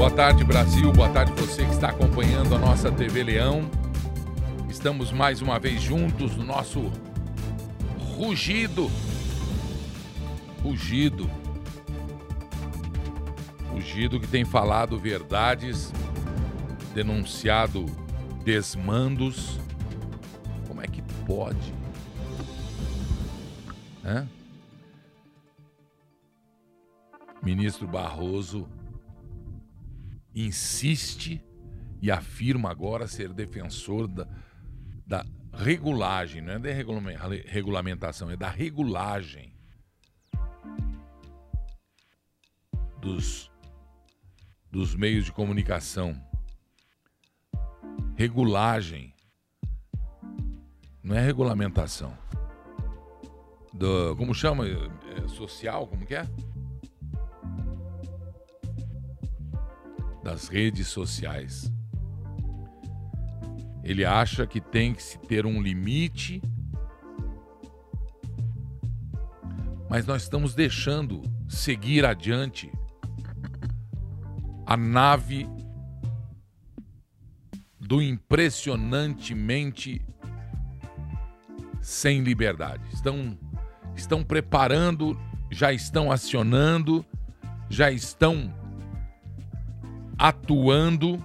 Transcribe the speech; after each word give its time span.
Boa 0.00 0.10
tarde, 0.10 0.42
Brasil. 0.44 0.90
Boa 0.90 1.10
tarde, 1.10 1.30
você 1.32 1.62
que 1.62 1.72
está 1.72 1.90
acompanhando 1.90 2.54
a 2.54 2.58
nossa 2.58 2.90
TV 2.90 3.22
Leão. 3.22 3.70
Estamos 4.66 5.12
mais 5.12 5.42
uma 5.42 5.58
vez 5.58 5.82
juntos 5.82 6.34
no 6.36 6.42
nosso 6.42 6.90
rugido. 8.16 8.90
Rugido. 10.62 11.30
Rugido 13.70 14.18
que 14.18 14.26
tem 14.26 14.42
falado 14.42 14.98
verdades, 14.98 15.92
denunciado 16.94 17.84
desmandos. 18.42 19.60
Como 20.66 20.80
é 20.80 20.86
que 20.86 21.02
pode? 21.26 21.74
Hã? 24.02 24.26
Ministro 27.42 27.86
Barroso 27.86 28.66
insiste 30.34 31.42
e 32.00 32.10
afirma 32.10 32.70
agora 32.70 33.06
ser 33.06 33.32
defensor 33.32 34.08
da, 34.08 34.26
da 35.06 35.24
regulagem, 35.52 36.40
não 36.40 36.54
é 36.54 36.58
da 36.58 36.70
regulamentação, 37.46 38.30
é 38.30 38.36
da 38.36 38.48
regulagem 38.48 39.52
dos, 43.00 43.50
dos 44.70 44.94
meios 44.94 45.24
de 45.24 45.32
comunicação. 45.32 46.14
Regulagem 48.16 49.14
não 51.02 51.16
é 51.16 51.20
regulamentação. 51.20 52.16
Do, 53.72 54.14
como 54.16 54.34
chama? 54.34 54.66
É 54.66 55.28
social? 55.28 55.86
Como 55.86 56.04
que 56.04 56.14
é? 56.14 56.22
Das 60.22 60.48
redes 60.48 60.88
sociais. 60.88 61.72
Ele 63.82 64.04
acha 64.04 64.46
que 64.46 64.60
tem 64.60 64.92
que 64.94 65.02
se 65.02 65.18
ter 65.18 65.46
um 65.46 65.62
limite, 65.62 66.42
mas 69.88 70.06
nós 70.06 70.22
estamos 70.22 70.54
deixando 70.54 71.22
seguir 71.48 72.04
adiante 72.04 72.70
a 74.66 74.76
nave 74.76 75.48
do 77.80 78.00
impressionantemente 78.00 80.00
sem 81.80 82.22
liberdade. 82.22 82.84
Estão, 82.92 83.36
estão 83.96 84.22
preparando, 84.22 85.18
já 85.50 85.72
estão 85.72 86.12
acionando, 86.12 87.04
já 87.68 87.90
estão 87.90 88.54
atuando 90.20 91.24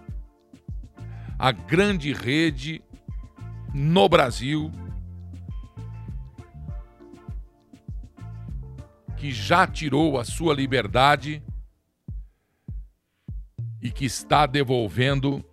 a 1.38 1.51
grande 1.51 2.13
rede 2.13 2.81
no 3.73 4.07
Brasil 4.07 4.71
que 9.17 9.33
já 9.33 9.67
tirou 9.67 10.17
a 10.17 10.23
sua 10.23 10.53
liberdade 10.53 11.43
e 13.81 13.91
que 13.91 14.05
está 14.05 14.45
devolvendo 14.45 15.43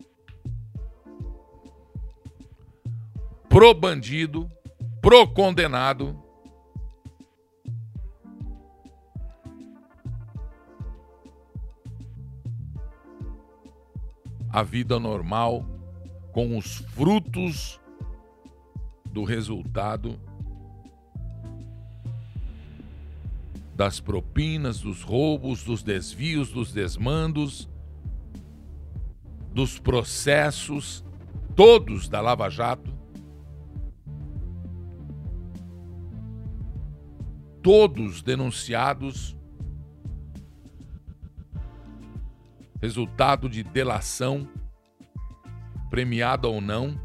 pro 3.49 3.75
bandido, 3.75 4.49
pro 5.01 5.27
condenado 5.27 6.22
a 14.53 14.63
vida 14.63 15.01
normal 15.01 15.65
com 16.31 16.59
os 16.59 16.77
frutos 16.77 17.81
do 19.11 19.25
resultado 19.25 20.21
das 23.75 23.99
propinas, 23.99 24.81
dos 24.81 25.03
roubos, 25.03 25.65
dos 25.65 25.83
desvios, 25.83 26.51
dos 26.51 26.71
desmandos, 26.71 27.67
dos 29.55 29.79
processos, 29.79 31.03
todos 31.57 32.07
da 32.07 32.21
Lava 32.21 32.51
Jato, 32.51 32.93
todos 37.63 38.21
denunciados 38.23 39.35
resultado 42.83 43.49
de 43.49 43.63
delação, 43.63 44.49
premiada 45.89 46.49
ou 46.49 46.61
não, 46.61 47.01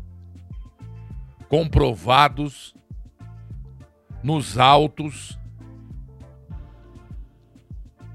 comprovados 1.47 2.73
nos 4.23 4.57
autos. 4.57 5.37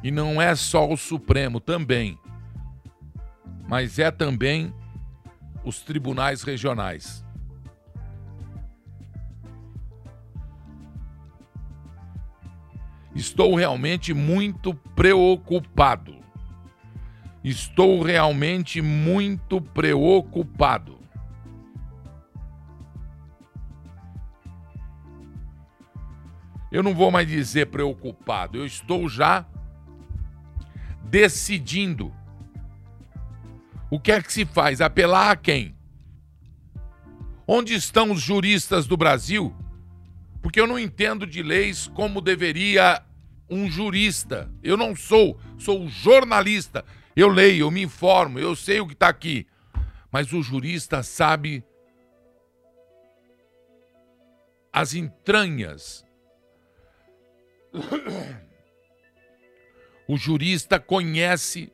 E 0.02 0.10
não 0.10 0.42
é 0.42 0.56
só 0.56 0.90
o 0.90 0.96
Supremo 0.96 1.60
também, 1.60 2.18
mas 3.68 4.00
é 4.00 4.10
também 4.10 4.74
os 5.64 5.82
tribunais 5.82 6.42
regionais. 6.42 7.24
Estou 13.14 13.54
realmente 13.54 14.12
muito 14.12 14.74
preocupado 14.96 16.21
Estou 17.42 18.02
realmente 18.02 18.80
muito 18.80 19.60
preocupado. 19.60 21.00
Eu 26.70 26.82
não 26.82 26.94
vou 26.94 27.10
mais 27.10 27.28
dizer 27.28 27.66
preocupado, 27.66 28.56
eu 28.56 28.64
estou 28.64 29.08
já 29.08 29.44
decidindo. 31.04 32.10
O 33.90 34.00
que 34.00 34.10
é 34.10 34.22
que 34.22 34.32
se 34.32 34.46
faz? 34.46 34.80
Apelar 34.80 35.32
a 35.32 35.36
quem? 35.36 35.76
Onde 37.46 37.74
estão 37.74 38.10
os 38.10 38.22
juristas 38.22 38.86
do 38.86 38.96
Brasil? 38.96 39.54
Porque 40.40 40.58
eu 40.58 40.66
não 40.66 40.78
entendo 40.78 41.26
de 41.26 41.42
leis 41.42 41.88
como 41.88 42.22
deveria 42.22 43.02
um 43.50 43.70
jurista. 43.70 44.50
Eu 44.62 44.78
não 44.78 44.96
sou, 44.96 45.38
sou 45.58 45.86
jornalista. 45.88 46.86
Eu 47.14 47.28
leio, 47.28 47.66
eu 47.66 47.70
me 47.70 47.82
informo, 47.82 48.38
eu 48.38 48.56
sei 48.56 48.80
o 48.80 48.86
que 48.86 48.94
está 48.94 49.08
aqui. 49.08 49.46
Mas 50.10 50.32
o 50.32 50.42
jurista 50.42 51.02
sabe 51.02 51.64
as 54.72 54.94
entranhas. 54.94 56.04
O 60.08 60.16
jurista 60.16 60.80
conhece 60.80 61.72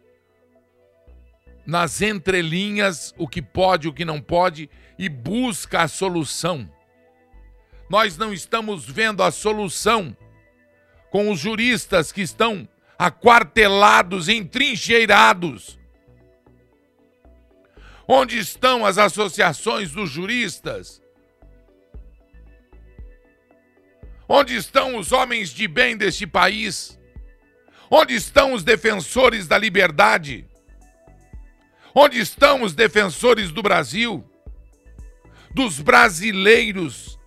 nas 1.67 2.01
entrelinhas 2.01 3.15
o 3.19 3.29
que 3.29 3.43
pode, 3.43 3.89
o 3.89 3.93
que 3.93 4.05
não 4.05 4.21
pode 4.21 4.71
e 4.99 5.09
busca 5.09 5.83
a 5.83 5.89
solução. 5.89 6.71
Nós 7.91 8.17
não 8.17 8.33
estamos 8.33 8.85
vendo 8.85 9.23
a 9.23 9.31
solução 9.31 10.17
com 11.11 11.31
os 11.31 11.39
juristas 11.39 12.13
que 12.13 12.21
estão 12.21 12.69
aquartelados, 12.99 14.29
entrincheirados. 14.29 15.79
Onde 18.07 18.39
estão 18.39 18.85
as 18.85 18.99
associações 18.99 19.93
dos 19.93 20.11
juristas? 20.11 21.01
Onde 24.29 24.57
estão 24.57 24.97
os 24.97 25.13
homens 25.13 25.51
de 25.51 25.69
bem 25.69 25.97
deste 25.97 26.27
país? 26.27 26.99
Onde 27.91 28.15
estão 28.15 28.53
os 28.53 28.65
defensores 28.65 29.47
da 29.47 29.57
liberdade? 29.57 30.47
Onde 31.95 32.19
estão 32.19 32.63
os 32.63 32.75
defensores 32.75 33.53
do 33.53 33.63
Brasil? 33.63 34.29
Dos 35.55 35.81
brasileiros? 35.81 37.19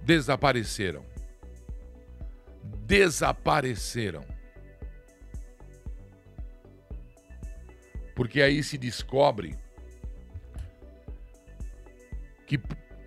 Desapareceram 0.00 1.09
desapareceram. 2.90 4.26
Porque 8.16 8.42
aí 8.42 8.64
se 8.64 8.76
descobre 8.76 9.56
que 12.48 12.60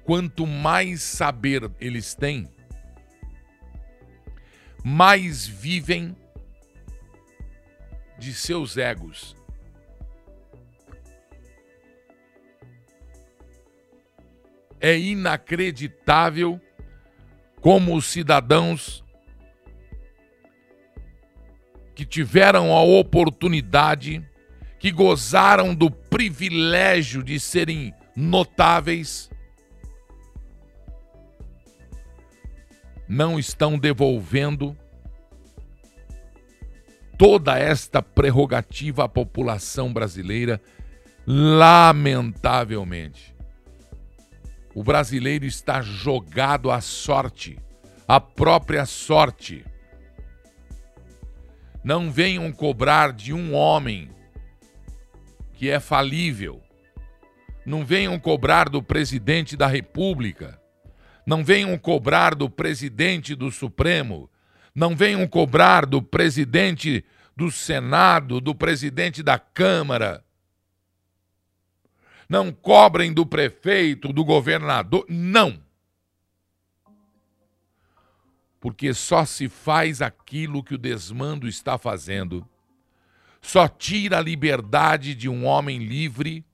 quanto 0.05 0.47
mais 0.47 1.01
saber 1.01 1.69
eles 1.81 2.15
têm, 2.15 2.49
mais 4.81 5.45
vivem 5.45 6.15
de 8.17 8.33
seus 8.33 8.77
egos. 8.77 9.35
É 14.79 14.97
inacreditável 14.97 16.59
como 17.59 17.97
os 17.97 18.05
cidadãos 18.05 19.02
que 21.95 22.05
tiveram 22.05 22.73
a 22.73 22.81
oportunidade, 22.81 24.21
que 24.79 24.91
gozaram 24.91 25.73
do 25.73 25.89
privilégio 25.89 27.23
de 27.23 27.39
serem 27.39 27.93
notáveis, 28.15 29.29
não 33.07 33.37
estão 33.37 33.77
devolvendo 33.77 34.75
toda 37.17 37.57
esta 37.57 38.01
prerrogativa 38.01 39.05
à 39.05 39.09
população 39.09 39.93
brasileira, 39.93 40.59
lamentavelmente. 41.25 43.33
O 44.75 44.83
brasileiro 44.83 45.45
está 45.45 45.81
jogado 45.81 46.69
à 46.71 46.81
sorte, 46.81 47.57
à 48.07 48.19
própria 48.19 48.85
sorte. 48.85 49.63
Não 51.83 52.09
venham 52.09 52.51
cobrar 52.51 53.11
de 53.11 53.33
um 53.33 53.53
homem 53.53 54.09
que 55.53 55.69
é 55.69 55.79
falível. 55.79 56.61
Não 57.65 57.85
venham 57.85 58.17
cobrar 58.19 58.69
do 58.69 58.81
presidente 58.81 59.57
da 59.57 59.67
República. 59.67 60.61
Não 61.25 61.43
venham 61.43 61.77
cobrar 61.77 62.35
do 62.35 62.49
presidente 62.49 63.35
do 63.35 63.51
Supremo. 63.51 64.29
Não 64.75 64.95
venham 64.95 65.25
cobrar 65.27 65.85
do 65.85 66.01
presidente 66.01 67.05
do 67.35 67.51
Senado, 67.51 68.41
do 68.41 68.53
presidente 68.53 69.23
da 69.23 69.39
Câmara. 69.39 70.23
Não 72.27 72.51
cobrem 72.51 73.13
do 73.13 73.25
prefeito, 73.25 74.11
do 74.11 74.25
governador. 74.25 75.05
Não. 75.07 75.62
Porque 78.63 78.93
só 78.93 79.25
se 79.25 79.49
faz 79.49 80.01
aquilo 80.01 80.63
que 80.63 80.73
o 80.73 80.77
desmando 80.77 81.49
está 81.49 81.77
fazendo. 81.77 82.47
Só 83.41 83.67
tira 83.67 84.19
a 84.19 84.21
liberdade 84.21 85.13
de 85.13 85.27
um 85.27 85.43
homem 85.43 85.79
livre 85.79 86.45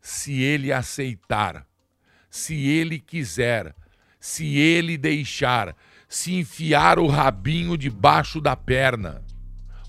se 0.00 0.40
ele 0.40 0.72
aceitar, 0.72 1.66
se 2.30 2.54
ele 2.54 3.00
quiser, 3.00 3.74
se 4.20 4.56
ele 4.56 4.96
deixar, 4.96 5.74
se 6.08 6.36
enfiar 6.36 7.00
o 7.00 7.08
rabinho 7.08 7.76
debaixo 7.76 8.40
da 8.40 8.54
perna, 8.54 9.24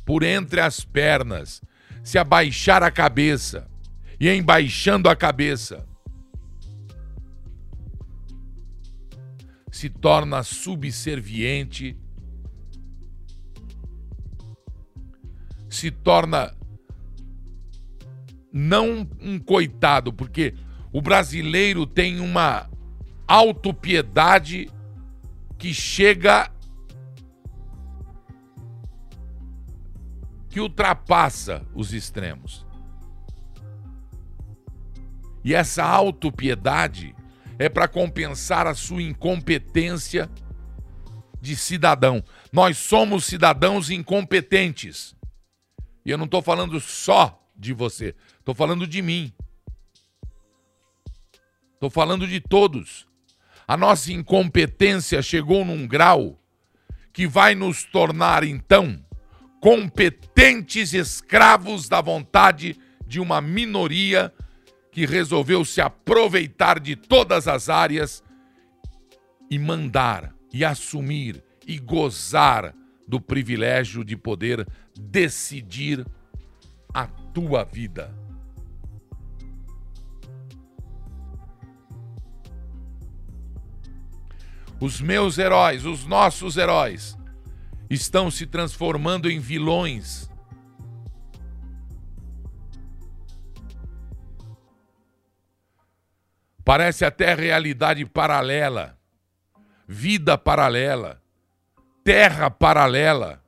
por 0.03 0.23
entre 0.23 0.59
as 0.59 0.83
pernas, 0.83 1.61
se 2.03 2.17
abaixar 2.17 2.81
a 2.81 2.89
cabeça, 2.89 3.69
e 4.19 4.27
embaixando 4.27 5.07
a 5.07 5.15
cabeça, 5.15 5.87
se 9.79 9.89
torna 9.89 10.43
subserviente, 10.43 11.97
se 15.69 15.89
torna 15.89 16.53
não 18.51 19.07
um 19.21 19.39
coitado, 19.39 20.11
porque 20.11 20.53
o 20.91 21.01
brasileiro 21.01 21.85
tem 21.85 22.19
uma 22.19 22.69
autopiedade 23.25 24.69
que 25.57 25.73
chega 25.73 26.51
que 30.49 30.59
ultrapassa 30.59 31.65
os 31.73 31.93
extremos. 31.93 32.67
E 35.41 35.53
essa 35.53 35.85
autopiedade 35.85 37.15
é 37.59 37.67
para 37.67 37.89
compensar 37.89 38.65
a 38.65 38.73
sua 38.73 39.03
incompetência 39.03 40.29
de 41.41 41.57
cidadão. 41.57 42.23
Nós 42.53 42.77
somos 42.77 43.25
cidadãos 43.25 43.89
incompetentes. 43.89 45.13
E 46.05 46.09
eu 46.09 46.17
não 46.17 46.23
estou 46.23 46.41
falando 46.41 46.79
só 46.79 47.45
de 47.55 47.73
você, 47.73 48.15
estou 48.39 48.55
falando 48.55 48.87
de 48.87 49.01
mim. 49.01 49.33
Estou 51.73 51.89
falando 51.89 52.25
de 52.25 52.39
todos. 52.39 53.05
A 53.67 53.75
nossa 53.75 54.11
incompetência 54.11 55.21
chegou 55.21 55.65
num 55.65 55.85
grau 55.85 56.41
que 57.11 57.27
vai 57.27 57.55
nos 57.55 57.83
tornar, 57.83 58.43
então, 58.43 59.03
competentes 59.59 60.93
escravos 60.93 61.89
da 61.89 61.99
vontade 61.99 62.79
de 63.05 63.19
uma 63.19 63.41
minoria 63.41 64.33
que 64.99 65.05
resolveu 65.05 65.63
se 65.63 65.79
aproveitar 65.79 66.77
de 66.77 66.93
todas 66.93 67.47
as 67.47 67.69
áreas 67.69 68.21
e 69.49 69.57
mandar, 69.57 70.35
e 70.51 70.65
assumir, 70.65 71.41
e 71.65 71.79
gozar 71.79 72.75
do 73.07 73.21
privilégio 73.21 74.03
de 74.03 74.17
poder 74.17 74.67
decidir 74.99 76.05
a 76.93 77.07
tua 77.07 77.63
vida. 77.63 78.13
Os 84.81 84.99
meus 84.99 85.37
heróis, 85.37 85.85
os 85.85 86.05
nossos 86.05 86.57
heróis, 86.57 87.17
estão 87.89 88.29
se 88.29 88.45
transformando 88.45 89.31
em 89.31 89.39
vilões. 89.39 90.28
Parece 96.69 97.03
até 97.03 97.33
realidade 97.33 98.05
paralela, 98.05 98.95
vida 99.87 100.37
paralela, 100.37 101.19
terra 102.03 102.51
paralela. 102.51 103.43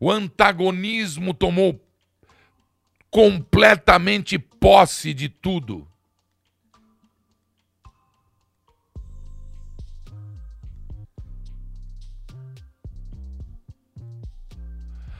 O 0.00 0.10
antagonismo 0.10 1.34
tomou 1.34 1.78
completamente 3.10 4.38
posse 4.38 5.12
de 5.12 5.28
tudo. 5.28 5.86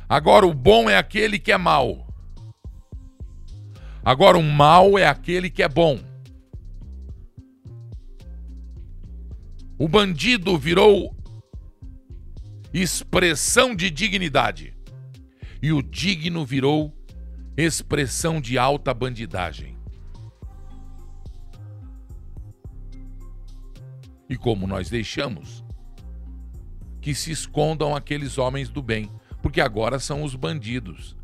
Agora, 0.08 0.46
o 0.46 0.54
bom 0.54 0.88
é 0.88 0.96
aquele 0.96 1.38
que 1.38 1.52
é 1.52 1.58
mal. 1.58 2.10
Agora, 4.04 4.36
o 4.36 4.42
mal 4.42 4.98
é 4.98 5.06
aquele 5.06 5.48
que 5.48 5.62
é 5.62 5.68
bom. 5.68 5.98
O 9.78 9.88
bandido 9.88 10.58
virou 10.58 11.16
expressão 12.72 13.74
de 13.74 13.90
dignidade. 13.90 14.74
E 15.62 15.72
o 15.72 15.82
digno 15.82 16.44
virou 16.44 16.92
expressão 17.56 18.40
de 18.40 18.58
alta 18.58 18.92
bandidagem. 18.92 19.76
E 24.28 24.36
como 24.36 24.66
nós 24.66 24.88
deixamos 24.88 25.64
que 27.00 27.14
se 27.14 27.30
escondam 27.30 27.94
aqueles 27.94 28.38
homens 28.38 28.68
do 28.68 28.80
bem 28.80 29.10
porque 29.42 29.60
agora 29.60 29.98
são 29.98 30.22
os 30.22 30.36
bandidos. 30.36 31.16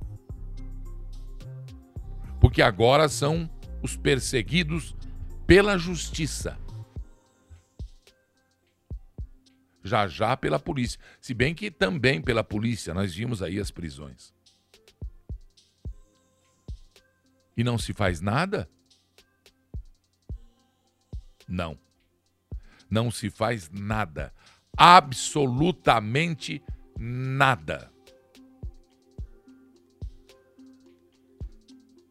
Porque 2.48 2.62
agora 2.62 3.10
são 3.10 3.46
os 3.82 3.94
perseguidos 3.94 4.96
pela 5.46 5.76
justiça. 5.76 6.58
Já 9.84 10.08
já 10.08 10.34
pela 10.34 10.58
polícia. 10.58 10.98
Se 11.20 11.34
bem 11.34 11.54
que 11.54 11.70
também 11.70 12.22
pela 12.22 12.42
polícia, 12.42 12.94
nós 12.94 13.14
vimos 13.14 13.42
aí 13.42 13.60
as 13.60 13.70
prisões. 13.70 14.32
E 17.54 17.62
não 17.62 17.76
se 17.76 17.92
faz 17.92 18.22
nada? 18.22 18.66
Não. 21.46 21.78
Não 22.88 23.10
se 23.10 23.28
faz 23.28 23.68
nada. 23.70 24.32
Absolutamente 24.74 26.62
nada. 26.98 27.92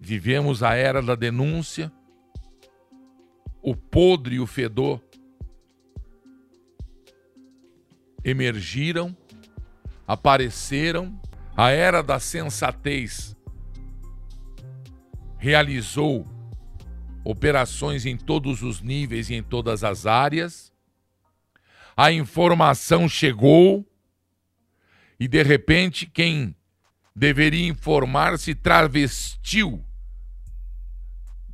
Vivemos 0.08 0.64
a 0.64 0.74
era 0.74 1.02
da 1.02 1.16
denúncia, 1.16 1.92
o 3.62 3.76
podre 3.76 4.36
e 4.36 4.40
o 4.40 4.48
fedor 4.48 5.04
emergiram, 8.24 9.14
apareceram, 10.08 11.20
a 11.58 11.72
era 11.72 12.02
da 12.02 12.22
sensatez 12.22 13.36
realizou 15.38 16.26
operações 17.22 18.06
em 18.06 18.16
todos 18.16 18.64
os 18.64 18.80
níveis 18.80 19.30
e 19.30 19.36
em 19.36 19.44
todas 19.44 19.84
as 19.84 20.06
áreas. 20.06 20.72
A 21.98 22.14
informação 22.14 23.10
chegou 23.10 23.86
e 25.20 25.28
de 25.28 25.44
repente 25.44 26.06
quem 26.06 26.56
deveria 27.14 27.68
informar 27.68 28.40
se 28.40 28.56
travestiu 28.56 29.84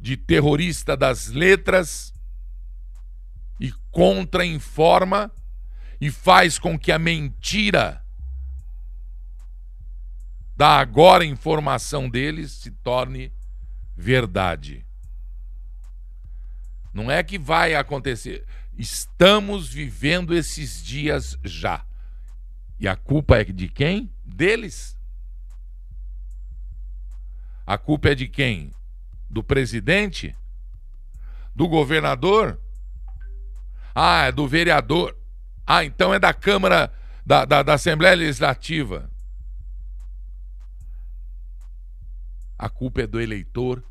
de 0.04 0.18
terrorista 0.18 0.98
das 0.98 1.28
letras 1.28 2.14
e 3.58 3.72
contra-informa, 3.90 5.32
e 6.02 6.12
faz 6.12 6.60
com 6.60 6.78
que 6.78 6.92
a 6.92 7.00
mentira 7.00 8.06
da 10.58 10.78
agora 10.78 11.24
informação 11.24 12.10
deles 12.10 12.52
se 12.52 12.70
torne 12.70 13.32
verdade. 13.96 14.86
Não 16.94 17.10
é 17.10 17.24
que 17.24 17.40
vai 17.40 17.74
acontecer. 17.74 18.46
Estamos 18.78 19.70
vivendo 19.70 20.36
esses 20.36 20.84
dias 20.84 21.38
já. 21.46 21.86
E 22.78 22.90
a 22.90 22.98
culpa 22.98 23.38
é 23.38 23.46
de 23.46 23.70
quem? 23.70 24.14
Deles. 24.22 24.98
A 27.66 27.78
culpa 27.78 28.10
é 28.10 28.16
de 28.16 28.28
quem? 28.28 28.74
Do 29.34 29.44
presidente? 29.44 30.36
Do 31.56 31.68
governador? 31.68 32.62
Ah, 33.96 34.26
é 34.26 34.32
do 34.32 34.48
vereador. 34.48 35.18
Ah, 35.66 35.84
então 35.84 36.14
é 36.14 36.20
da 36.20 36.36
Câmara, 36.36 36.94
da, 37.26 37.44
da, 37.44 37.64
da 37.64 37.74
Assembleia 37.74 38.14
Legislativa. 38.14 39.10
A 42.60 42.70
culpa 42.70 43.02
é 43.02 43.08
do 43.08 43.20
eleitor, 43.20 43.84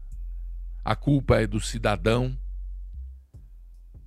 a 0.84 0.94
culpa 0.94 1.40
é 1.40 1.46
do 1.48 1.60
cidadão. 1.60 2.38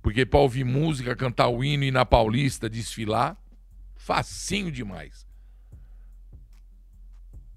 Porque 0.00 0.24
para 0.24 0.40
ouvir 0.40 0.64
música, 0.64 1.14
cantar 1.14 1.48
o 1.48 1.62
hino 1.62 1.84
e 1.84 1.90
na 1.90 2.06
Paulista 2.06 2.70
desfilar, 2.70 3.36
facinho 3.94 4.72
demais. 4.72 5.26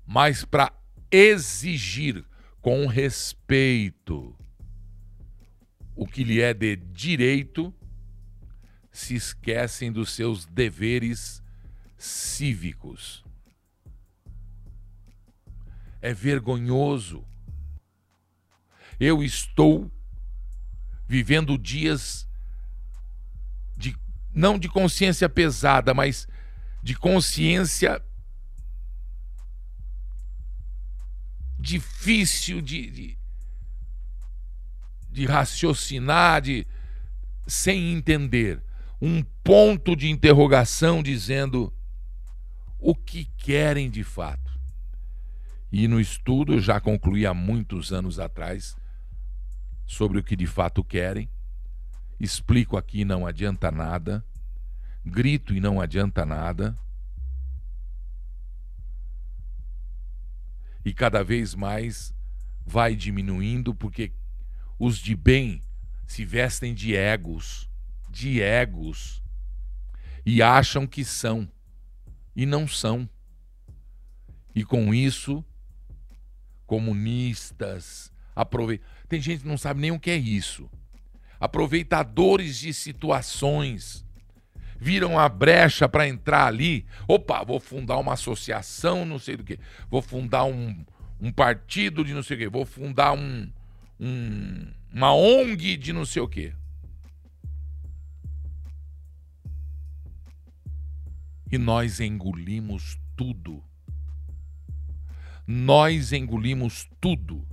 Mas 0.05 0.43
para 0.43 0.73
exigir 1.09 2.25
com 2.61 2.85
respeito 2.87 4.35
o 5.95 6.07
que 6.07 6.23
lhe 6.23 6.41
é 6.41 6.53
de 6.53 6.75
direito, 6.75 7.73
se 8.91 9.15
esquecem 9.15 9.91
dos 9.91 10.11
seus 10.11 10.45
deveres 10.45 11.43
cívicos. 11.97 13.23
É 16.01 16.13
vergonhoso. 16.13 17.25
Eu 18.99 19.21
estou 19.21 19.91
vivendo 21.05 21.57
dias 21.57 22.27
de 23.75 23.95
não 24.33 24.57
de 24.57 24.69
consciência 24.69 25.27
pesada, 25.27 25.93
mas 25.93 26.27
de 26.81 26.95
consciência 26.95 28.01
difícil 31.59 32.61
de, 32.61 32.89
de, 32.89 33.17
de 35.11 35.25
raciocinar, 35.25 36.41
de, 36.41 36.65
sem 37.45 37.91
entender 37.91 38.63
um 39.01 39.21
ponto 39.43 39.95
de 39.95 40.09
interrogação 40.09 41.03
dizendo 41.03 41.73
o 42.79 42.95
que 42.95 43.25
querem 43.37 43.89
de 43.89 44.03
fato. 44.03 44.49
E 45.71 45.87
no 45.87 45.99
estudo 45.99 46.53
eu 46.53 46.59
já 46.59 46.79
concluí 46.79 47.25
há 47.25 47.33
muitos 47.33 47.91
anos 47.91 48.19
atrás 48.19 48.75
sobre 49.85 50.19
o 50.19 50.23
que 50.23 50.35
de 50.35 50.47
fato 50.47 50.83
querem. 50.83 51.29
Explico 52.19 52.77
aqui, 52.77 53.03
não 53.03 53.27
adianta 53.27 53.69
nada. 53.71 54.23
Grito 55.05 55.53
e 55.53 55.59
não 55.59 55.79
adianta 55.79 56.25
nada. 56.25 56.75
E 60.83 60.93
cada 60.93 61.23
vez 61.23 61.55
mais 61.55 62.13
vai 62.65 62.95
diminuindo 62.95 63.73
porque 63.73 64.11
os 64.77 64.97
de 64.97 65.15
bem 65.15 65.61
se 66.07 66.25
vestem 66.25 66.73
de 66.73 66.95
egos 66.95 67.69
de 68.09 68.41
egos 68.41 69.21
e 70.25 70.41
acham 70.41 70.87
que 70.87 71.05
são 71.05 71.49
e 72.35 72.45
não 72.45 72.67
são. 72.67 73.07
E 74.55 74.63
com 74.63 74.93
isso, 74.93 75.45
comunistas, 76.65 78.11
aproveitam. 78.35 78.87
Tem 79.07 79.21
gente 79.21 79.41
que 79.41 79.47
não 79.47 79.57
sabe 79.57 79.79
nem 79.79 79.91
o 79.91 79.99
que 79.99 80.09
é 80.09 80.17
isso. 80.17 80.69
Aproveitadores 81.39 82.57
de 82.57 82.73
situações. 82.73 84.05
Viram 84.79 85.19
a 85.19 85.27
brecha 85.27 85.87
para 85.89 86.07
entrar 86.07 86.47
ali. 86.47 86.85
Opa, 87.07 87.43
vou 87.43 87.59
fundar 87.59 87.97
uma 87.97 88.13
associação, 88.13 89.05
não 89.05 89.19
sei 89.19 89.37
do 89.37 89.43
que. 89.43 89.59
Vou 89.89 90.01
fundar 90.01 90.45
um, 90.45 90.85
um 91.19 91.31
partido 91.31 92.03
de 92.03 92.13
não 92.13 92.23
sei 92.23 92.37
o 92.37 92.39
que. 92.39 92.49
Vou 92.49 92.65
fundar 92.65 93.13
um, 93.13 93.51
um, 93.99 94.71
uma 94.93 95.13
ONG 95.13 95.77
de 95.77 95.91
não 95.91 96.05
sei 96.05 96.21
o 96.21 96.27
que. 96.27 96.53
e 101.51 101.57
nós 101.57 101.99
engolimos 101.99 102.99
tudo. 103.15 103.63
Nós 105.47 106.13
engolimos 106.13 106.87
tudo. 107.01 107.47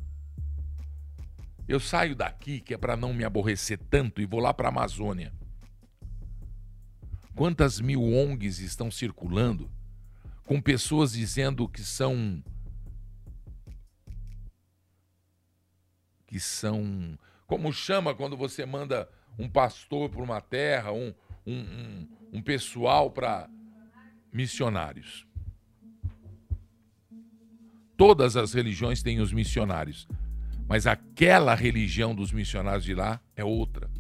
Eu 1.67 1.81
saio 1.81 2.15
daqui 2.15 2.61
que 2.61 2.75
é 2.75 2.79
para 2.79 2.97
não 2.97 3.15
me 3.15 3.25
aborrecer 3.25 3.79
tanto 3.91 4.21
e 4.21 4.27
vou 4.27 4.39
lá 4.39 4.53
para 4.53 4.69
a 4.69 4.71
Amazônia. 4.71 5.33
Quantas 7.37 7.79
mil 7.81 8.03
ONGs 8.03 8.61
estão 8.61 8.91
circulando 8.91 9.71
com 10.47 10.59
pessoas 10.59 11.13
dizendo 11.13 11.69
que 11.69 11.83
são 11.83 12.43
que 16.27 16.41
são 16.41 17.19
como 17.47 17.71
chama 17.75 18.15
quando 18.15 18.39
você 18.39 18.65
manda 18.65 19.07
um 19.39 19.51
pastor 19.51 20.09
para 20.09 20.23
uma 20.23 20.41
terra, 20.41 20.93
um, 20.93 21.13
um, 21.47 21.61
um, 21.61 22.09
um 22.33 22.43
pessoal 22.43 23.11
para 23.11 23.51
missionários. 24.33 25.27
Todas 27.99 28.35
as 28.35 28.55
religiões 28.55 29.03
têm 29.03 29.21
os 29.21 29.31
missionários, 29.31 30.09
mas 30.67 30.87
aquela 30.87 31.55
religião 31.55 32.15
dos 32.15 32.33
missionários 32.33 32.85
de 32.85 32.95
lá 32.95 33.21
é 33.37 33.45
outra. 33.45 33.91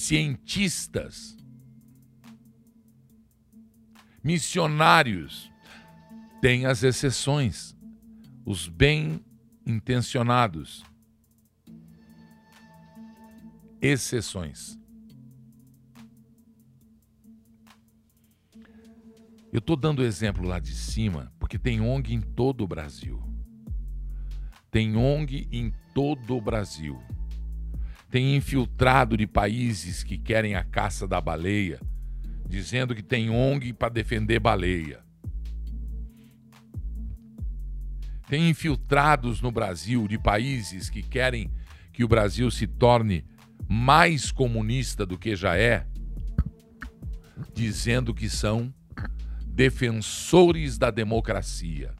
Cientistas, 0.00 1.36
missionários, 4.24 5.52
têm 6.40 6.64
as 6.64 6.82
exceções, 6.82 7.76
os 8.46 8.66
bem 8.66 9.22
intencionados 9.66 10.82
exceções. 13.80 14.78
Eu 19.52 19.58
estou 19.58 19.76
dando 19.76 20.02
exemplo 20.02 20.48
lá 20.48 20.58
de 20.58 20.74
cima 20.74 21.30
porque 21.38 21.58
tem 21.58 21.82
ONG 21.82 22.14
em 22.14 22.22
todo 22.22 22.64
o 22.64 22.66
Brasil. 22.66 23.22
Tem 24.70 24.96
ONG 24.96 25.46
em 25.52 25.70
todo 25.92 26.38
o 26.38 26.40
Brasil. 26.40 26.98
Tem 28.10 28.34
infiltrado 28.34 29.16
de 29.16 29.26
países 29.26 30.02
que 30.02 30.18
querem 30.18 30.56
a 30.56 30.64
caça 30.64 31.06
da 31.06 31.20
baleia, 31.20 31.80
dizendo 32.48 32.94
que 32.94 33.02
tem 33.02 33.30
ONG 33.30 33.72
para 33.72 33.88
defender 33.88 34.40
baleia. 34.40 35.00
Tem 38.28 38.48
infiltrados 38.48 39.40
no 39.40 39.52
Brasil 39.52 40.08
de 40.08 40.18
países 40.18 40.90
que 40.90 41.02
querem 41.02 41.52
que 41.92 42.02
o 42.02 42.08
Brasil 42.08 42.50
se 42.50 42.66
torne 42.66 43.24
mais 43.68 44.32
comunista 44.32 45.06
do 45.06 45.16
que 45.16 45.36
já 45.36 45.56
é, 45.56 45.86
dizendo 47.54 48.12
que 48.12 48.28
são 48.28 48.74
defensores 49.46 50.78
da 50.78 50.90
democracia. 50.90 51.94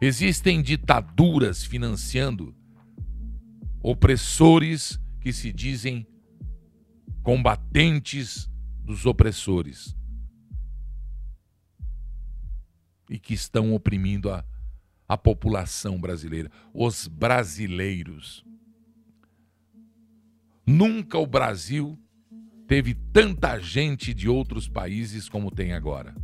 Existem 0.00 0.60
ditaduras 0.62 1.64
financiando 1.64 2.54
opressores 3.84 4.98
que 5.20 5.30
se 5.30 5.52
dizem 5.52 6.06
combatentes 7.22 8.50
dos 8.82 9.04
opressores 9.04 9.94
e 13.10 13.18
que 13.18 13.34
estão 13.34 13.74
oprimindo 13.74 14.30
a, 14.30 14.42
a 15.06 15.18
população 15.18 16.00
brasileira, 16.00 16.50
os 16.72 17.06
brasileiros. 17.06 18.42
Nunca 20.66 21.18
o 21.18 21.26
Brasil 21.26 21.98
teve 22.66 22.94
tanta 22.94 23.58
gente 23.58 24.14
de 24.14 24.30
outros 24.30 24.66
países 24.66 25.28
como 25.28 25.50
tem 25.50 25.74
agora. 25.74 26.16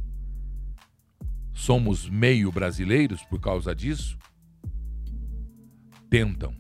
Somos 1.53 2.09
meio 2.09 2.51
brasileiros 2.51 3.23
por 3.25 3.39
causa 3.39 3.75
disso? 3.75 4.19
Tentam. 6.09 6.60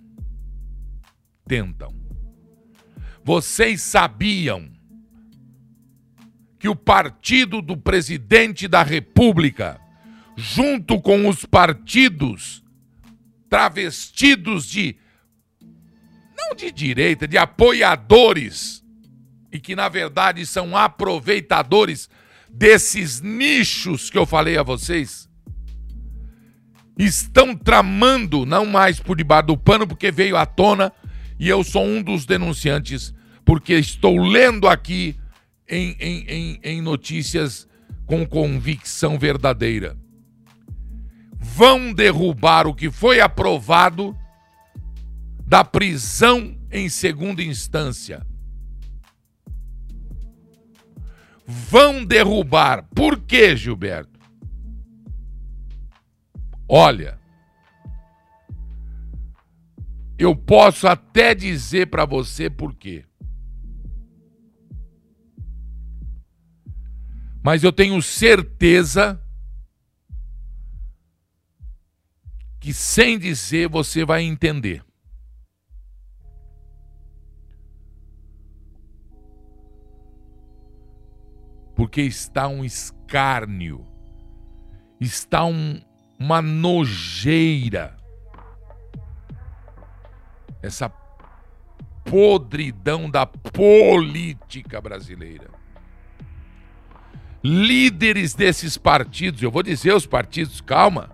Tentam. 1.50 1.92
Vocês 3.25 3.83
sabiam 3.83 4.71
que 6.61 6.69
o 6.69 6.76
partido 6.76 7.61
do 7.61 7.76
presidente 7.76 8.69
da 8.69 8.85
República, 8.85 9.80
junto 10.37 11.00
com 11.00 11.28
os 11.28 11.45
partidos 11.45 12.62
travestidos 13.49 14.64
de 14.64 14.95
não 16.38 16.54
de 16.54 16.71
direita, 16.71 17.26
de 17.26 17.37
apoiadores 17.37 18.85
e 19.50 19.59
que 19.59 19.75
na 19.75 19.88
verdade 19.88 20.47
são 20.47 20.76
aproveitadores 20.76 22.09
desses 22.49 23.21
nichos 23.21 24.09
que 24.09 24.16
eu 24.16 24.25
falei 24.25 24.57
a 24.57 24.62
vocês, 24.62 25.28
estão 26.97 27.57
tramando, 27.57 28.47
não 28.47 28.64
mais 28.64 29.00
por 29.00 29.16
debaixo 29.16 29.49
do 29.49 29.59
pano, 29.59 29.85
porque 29.85 30.12
veio 30.12 30.37
à 30.37 30.47
tona 30.47 30.92
e 31.41 31.49
eu 31.49 31.65
sou 31.65 31.83
um 31.83 32.03
dos 32.03 32.27
denunciantes, 32.27 33.15
porque 33.47 33.73
estou 33.73 34.19
lendo 34.19 34.69
aqui 34.69 35.17
em, 35.67 35.97
em, 35.99 36.25
em, 36.29 36.61
em 36.63 36.83
notícias 36.83 37.67
com 38.05 38.27
convicção 38.27 39.19
verdadeira. 39.19 39.97
Vão 41.39 41.95
derrubar 41.95 42.67
o 42.67 42.75
que 42.75 42.91
foi 42.91 43.21
aprovado 43.21 44.15
da 45.47 45.65
prisão 45.65 46.59
em 46.71 46.91
segunda 46.91 47.43
instância. 47.43 48.27
Vão 51.47 52.05
derrubar. 52.05 52.87
Por 52.95 53.19
quê, 53.19 53.57
Gilberto? 53.57 54.21
Olha, 56.69 57.20
eu 60.21 60.37
posso 60.37 60.87
até 60.87 61.35
dizer 61.35 61.87
para 61.87 62.05
você 62.05 62.50
por 62.50 62.75
quê. 62.75 63.07
Mas 67.43 67.65
eu 67.65 67.73
tenho 67.73 68.03
certeza 68.03 69.19
que 72.61 72.75
sem 72.75 73.19
dizer 73.19 73.71
você 73.71 74.05
vai 74.05 74.23
entender. 74.23 74.85
Porque 81.75 82.03
está 82.03 82.47
um 82.47 82.62
escárnio, 82.62 83.87
está 85.00 85.47
um, 85.47 85.81
uma 86.19 86.43
nojeira. 86.43 88.00
Essa 90.62 90.93
podridão 92.05 93.09
da 93.09 93.26
política 93.26 94.81
brasileira. 94.81 95.49
Líderes 97.43 98.35
desses 98.35 98.76
partidos, 98.76 99.43
eu 99.43 99.50
vou 99.50 99.62
dizer 99.62 99.95
os 99.95 100.07
partidos, 100.07 100.61
calma, 100.61 101.11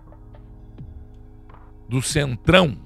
do 1.87 2.01
Centrão, 2.01 2.77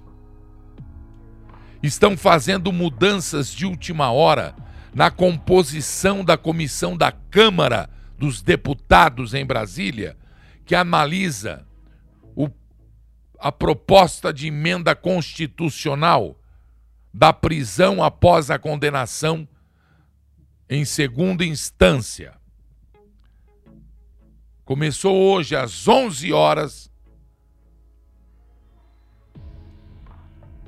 estão 1.82 2.15
fazendo 2.15 2.72
mudanças 2.72 3.51
de 3.51 3.65
última 3.65 4.12
hora 4.12 4.56
na 4.94 5.10
composição 5.10 6.24
da 6.24 6.38
comissão 6.38 6.96
da 6.96 7.12
Câmara 7.12 7.89
dos 8.18 8.41
Deputados 8.41 9.34
em 9.34 9.46
Brasília, 9.46 10.15
que 10.65 10.75
analisa 10.75 11.65
o, 12.36 12.50
a 13.39 13.51
proposta 13.51 14.32
de 14.32 14.48
emenda 14.48 14.94
constitucional 14.94 16.41
da 17.13 17.34
prisão 17.34 18.03
após 18.03 18.50
a 18.50 18.58
condenação 18.58 19.48
em 20.70 20.86
segunda 20.86 21.46
instância. 21.46 22.34
Começou 24.63 25.15
hoje 25.15 25.56
às 25.56 25.88
11 25.88 26.32
horas 26.32 26.91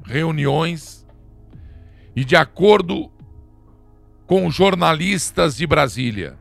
reuniões 0.06 1.08
e 2.16 2.26
de 2.26 2.36
acordo 2.36 3.12
com 4.28 4.50
jornalistas 4.50 5.56
de 5.56 5.66
Brasília, 5.66 6.38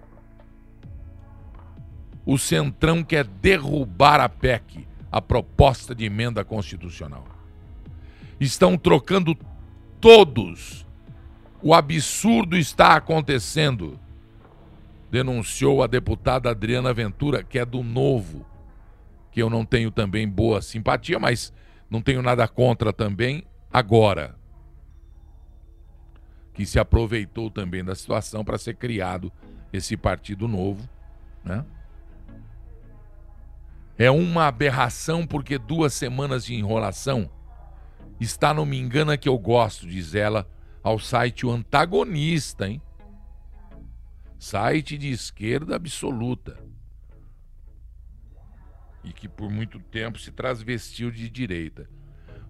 o 2.24 2.38
Centrão 2.38 3.02
quer 3.02 3.26
derrubar 3.26 4.20
a 4.20 4.28
PEC, 4.28 4.86
a 5.10 5.20
proposta 5.20 5.94
de 5.94 6.04
emenda 6.04 6.44
constitucional. 6.44 7.26
Estão 8.38 8.76
trocando 8.78 9.36
todos. 10.02 10.84
O 11.62 11.72
absurdo 11.72 12.56
está 12.56 12.96
acontecendo, 12.96 13.98
denunciou 15.10 15.80
a 15.80 15.86
deputada 15.86 16.50
Adriana 16.50 16.92
Ventura, 16.92 17.44
que 17.44 17.56
é 17.56 17.64
do 17.64 17.84
Novo, 17.84 18.44
que 19.30 19.40
eu 19.40 19.48
não 19.48 19.64
tenho 19.64 19.92
também 19.92 20.28
boa 20.28 20.60
simpatia, 20.60 21.20
mas 21.20 21.52
não 21.88 22.02
tenho 22.02 22.20
nada 22.20 22.48
contra 22.48 22.92
também 22.92 23.44
agora. 23.72 24.36
Que 26.52 26.66
se 26.66 26.80
aproveitou 26.80 27.48
também 27.48 27.84
da 27.84 27.94
situação 27.94 28.44
para 28.44 28.58
ser 28.58 28.74
criado 28.74 29.32
esse 29.72 29.96
partido 29.96 30.48
novo, 30.48 30.86
né? 31.44 31.64
É 33.96 34.10
uma 34.10 34.48
aberração 34.48 35.24
porque 35.24 35.58
duas 35.58 35.94
semanas 35.94 36.44
de 36.44 36.54
enrolação 36.54 37.30
está 38.20 38.52
no 38.54 38.64
Me 38.64 38.78
Engana 38.78 39.16
que 39.16 39.28
eu 39.28 39.38
gosto, 39.38 39.86
diz 39.86 40.14
ela, 40.14 40.48
ao 40.82 40.98
site 40.98 41.46
O 41.46 41.50
Antagonista, 41.50 42.68
hein? 42.68 42.80
Site 44.38 44.98
de 44.98 45.10
esquerda 45.10 45.76
absoluta. 45.76 46.58
E 49.04 49.12
que 49.12 49.28
por 49.28 49.50
muito 49.50 49.78
tempo 49.78 50.18
se 50.18 50.30
transvestiu 50.32 51.10
de 51.10 51.28
direita. 51.28 51.88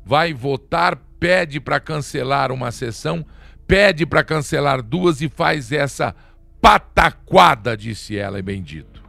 Vai 0.04 0.32
votar, 0.32 0.96
pede 1.18 1.60
para 1.60 1.78
cancelar 1.78 2.50
uma 2.50 2.70
sessão, 2.70 3.24
pede 3.66 4.04
para 4.04 4.24
cancelar 4.24 4.82
duas 4.82 5.20
e 5.20 5.28
faz 5.28 5.70
essa 5.70 6.14
pataquada, 6.60 7.76
disse 7.76 8.16
ela, 8.16 8.38
e 8.38 8.42
bendito. 8.42 9.02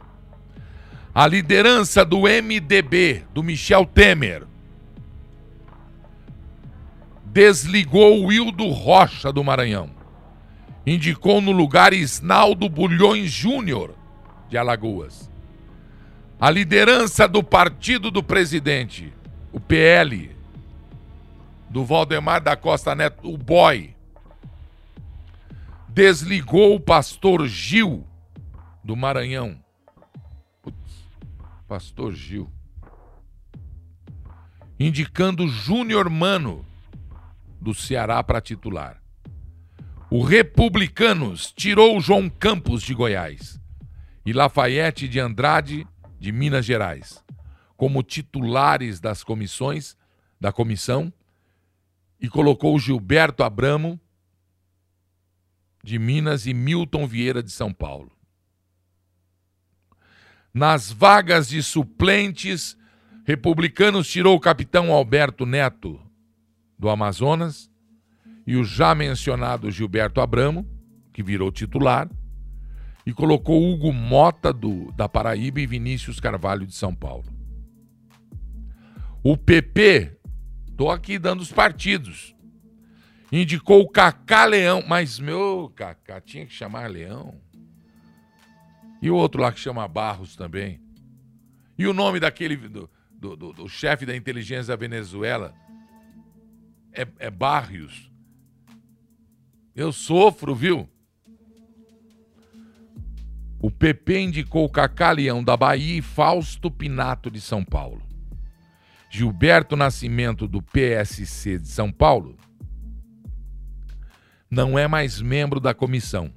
A 1.14 1.26
liderança 1.26 2.04
do 2.04 2.22
MDB, 2.22 3.24
do 3.32 3.42
Michel 3.42 3.86
Temer, 3.86 4.46
desligou 7.34 8.20
o 8.20 8.26
Wildo 8.26 8.68
Rocha 8.68 9.32
do 9.32 9.42
Maranhão. 9.42 9.90
Indicou 10.86 11.40
no 11.40 11.50
lugar 11.50 11.92
Isnaldo 11.92 12.68
Bulhões 12.68 13.32
Júnior, 13.32 13.96
de 14.48 14.56
Alagoas. 14.56 15.28
A 16.38 16.48
liderança 16.48 17.26
do 17.26 17.42
partido 17.42 18.08
do 18.08 18.22
presidente, 18.22 19.12
o 19.52 19.58
PL, 19.58 20.30
do 21.68 21.84
Valdemar 21.84 22.40
da 22.40 22.56
Costa 22.56 22.94
Neto, 22.94 23.28
o 23.28 23.36
boy, 23.36 23.96
desligou 25.88 26.76
o 26.76 26.80
pastor 26.80 27.48
Gil 27.48 28.06
do 28.84 28.94
Maranhão. 28.94 29.58
Putz, 30.62 30.76
pastor 31.66 32.14
Gil. 32.14 32.48
Indicando 34.78 35.48
Júnior 35.48 36.08
Mano 36.08 36.64
do 37.64 37.74
Ceará 37.74 38.22
para 38.22 38.42
titular. 38.42 39.02
O 40.10 40.22
Republicanos 40.22 41.50
tirou 41.50 41.98
João 41.98 42.28
Campos 42.28 42.82
de 42.82 42.94
Goiás 42.94 43.58
e 44.24 44.32
Lafayette 44.32 45.08
de 45.08 45.18
Andrade 45.18 45.86
de 46.20 46.30
Minas 46.30 46.66
Gerais 46.66 47.24
como 47.76 48.02
titulares 48.02 49.00
das 49.00 49.24
comissões 49.24 49.96
da 50.38 50.52
comissão 50.52 51.12
e 52.20 52.28
colocou 52.28 52.78
Gilberto 52.78 53.42
Abramo 53.42 53.98
de 55.82 55.98
Minas 55.98 56.46
e 56.46 56.54
Milton 56.54 57.06
Vieira 57.06 57.42
de 57.42 57.50
São 57.50 57.72
Paulo. 57.72 58.12
Nas 60.52 60.92
vagas 60.92 61.48
de 61.48 61.62
suplentes, 61.62 62.76
Republicanos 63.24 64.08
tirou 64.08 64.36
o 64.36 64.40
capitão 64.40 64.92
Alberto 64.92 65.44
Neto 65.44 66.03
do 66.78 66.88
Amazonas, 66.88 67.70
e 68.46 68.56
o 68.56 68.64
já 68.64 68.94
mencionado 68.94 69.70
Gilberto 69.70 70.20
Abramo, 70.20 70.66
que 71.12 71.22
virou 71.22 71.50
titular, 71.50 72.08
e 73.06 73.12
colocou 73.12 73.62
Hugo 73.62 73.92
Mota 73.92 74.52
do, 74.52 74.90
da 74.92 75.08
Paraíba 75.08 75.60
e 75.60 75.66
Vinícius 75.66 76.20
Carvalho 76.20 76.66
de 76.66 76.74
São 76.74 76.94
Paulo. 76.94 77.24
O 79.22 79.36
PP, 79.36 80.18
estou 80.70 80.90
aqui 80.90 81.18
dando 81.18 81.40
os 81.40 81.52
partidos, 81.52 82.34
indicou 83.30 83.80
o 83.80 83.88
Cacá 83.88 84.44
Leão, 84.44 84.82
mas 84.86 85.18
meu 85.18 85.72
Cacá 85.74 86.20
tinha 86.20 86.46
que 86.46 86.52
chamar 86.52 86.90
Leão. 86.90 87.40
E 89.00 89.10
o 89.10 89.16
outro 89.16 89.42
lá 89.42 89.52
que 89.52 89.60
chama 89.60 89.86
Barros 89.86 90.36
também. 90.36 90.80
E 91.76 91.86
o 91.86 91.92
nome 91.92 92.20
daquele 92.20 92.56
do, 92.56 92.90
do, 93.12 93.36
do, 93.36 93.52
do 93.52 93.68
chefe 93.68 94.06
da 94.06 94.16
inteligência 94.16 94.68
da 94.68 94.76
Venezuela, 94.76 95.54
é, 96.94 97.06
é 97.18 97.30
Barrios. 97.30 98.10
Eu 99.74 99.92
sofro, 99.92 100.54
viu? 100.54 100.88
O 103.60 103.70
PP 103.70 104.20
indicou 104.20 104.68
Cacá 104.68 105.10
Leão 105.10 105.42
da 105.42 105.56
Bahia 105.56 105.98
e 105.98 106.02
Fausto 106.02 106.70
Pinato 106.70 107.30
de 107.30 107.40
São 107.40 107.64
Paulo. 107.64 108.02
Gilberto 109.10 109.76
Nascimento, 109.76 110.46
do 110.46 110.60
PSC 110.60 111.58
de 111.58 111.68
São 111.68 111.90
Paulo, 111.90 112.36
não 114.50 114.78
é 114.78 114.86
mais 114.86 115.20
membro 115.20 115.60
da 115.60 115.72
comissão. 115.72 116.30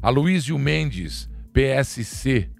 Aloysio 0.00 0.58
Mendes, 0.58 1.28
PSC 1.52 2.50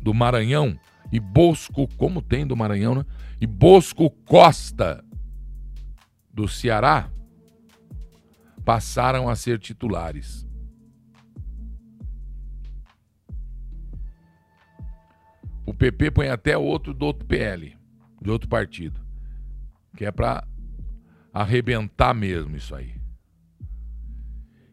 do 0.00 0.14
Maranhão, 0.14 0.78
e 1.12 1.18
Bosco, 1.18 1.88
como 1.96 2.22
tem 2.22 2.46
do 2.46 2.56
Maranhão, 2.56 2.94
né? 2.94 3.06
E 3.40 3.46
Bosco 3.46 4.10
Costa, 4.10 5.04
do 6.32 6.46
Ceará, 6.46 7.10
passaram 8.64 9.28
a 9.28 9.34
ser 9.34 9.58
titulares. 9.58 10.46
O 15.66 15.74
PP 15.74 16.10
põe 16.10 16.28
até 16.28 16.56
outro 16.56 16.92
do 16.92 17.06
outro 17.06 17.26
PL, 17.26 17.76
de 18.20 18.30
outro 18.30 18.48
partido, 18.48 19.00
que 19.96 20.04
é 20.04 20.10
para 20.10 20.46
arrebentar 21.32 22.14
mesmo 22.14 22.56
isso 22.56 22.74
aí. 22.74 23.00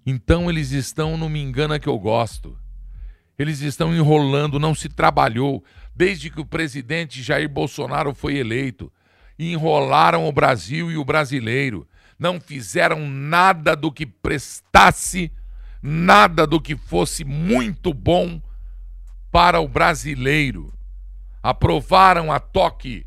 Então 0.05 0.49
eles 0.49 0.71
estão 0.71 1.17
no 1.17 1.29
me 1.29 1.41
engana 1.41 1.79
que 1.79 1.89
eu 1.89 1.99
gosto. 1.99 2.57
Eles 3.37 3.61
estão 3.61 3.95
enrolando, 3.95 4.59
não 4.59 4.73
se 4.73 4.89
trabalhou 4.89 5.63
desde 5.97 6.29
que 6.29 6.39
o 6.39 6.45
presidente 6.45 7.23
Jair 7.23 7.49
Bolsonaro 7.49 8.13
foi 8.13 8.37
eleito. 8.37 8.93
Enrolaram 9.37 10.27
o 10.27 10.31
Brasil 10.31 10.91
e 10.91 10.97
o 10.97 11.03
brasileiro. 11.03 11.87
Não 12.19 12.39
fizeram 12.39 13.09
nada 13.09 13.75
do 13.75 13.91
que 13.91 14.05
prestasse, 14.05 15.31
nada 15.81 16.45
do 16.45 16.61
que 16.61 16.75
fosse 16.75 17.25
muito 17.25 17.95
bom 17.95 18.39
para 19.31 19.59
o 19.59 19.67
brasileiro. 19.67 20.71
Aprovaram 21.41 22.31
a 22.31 22.39
toque 22.39 23.05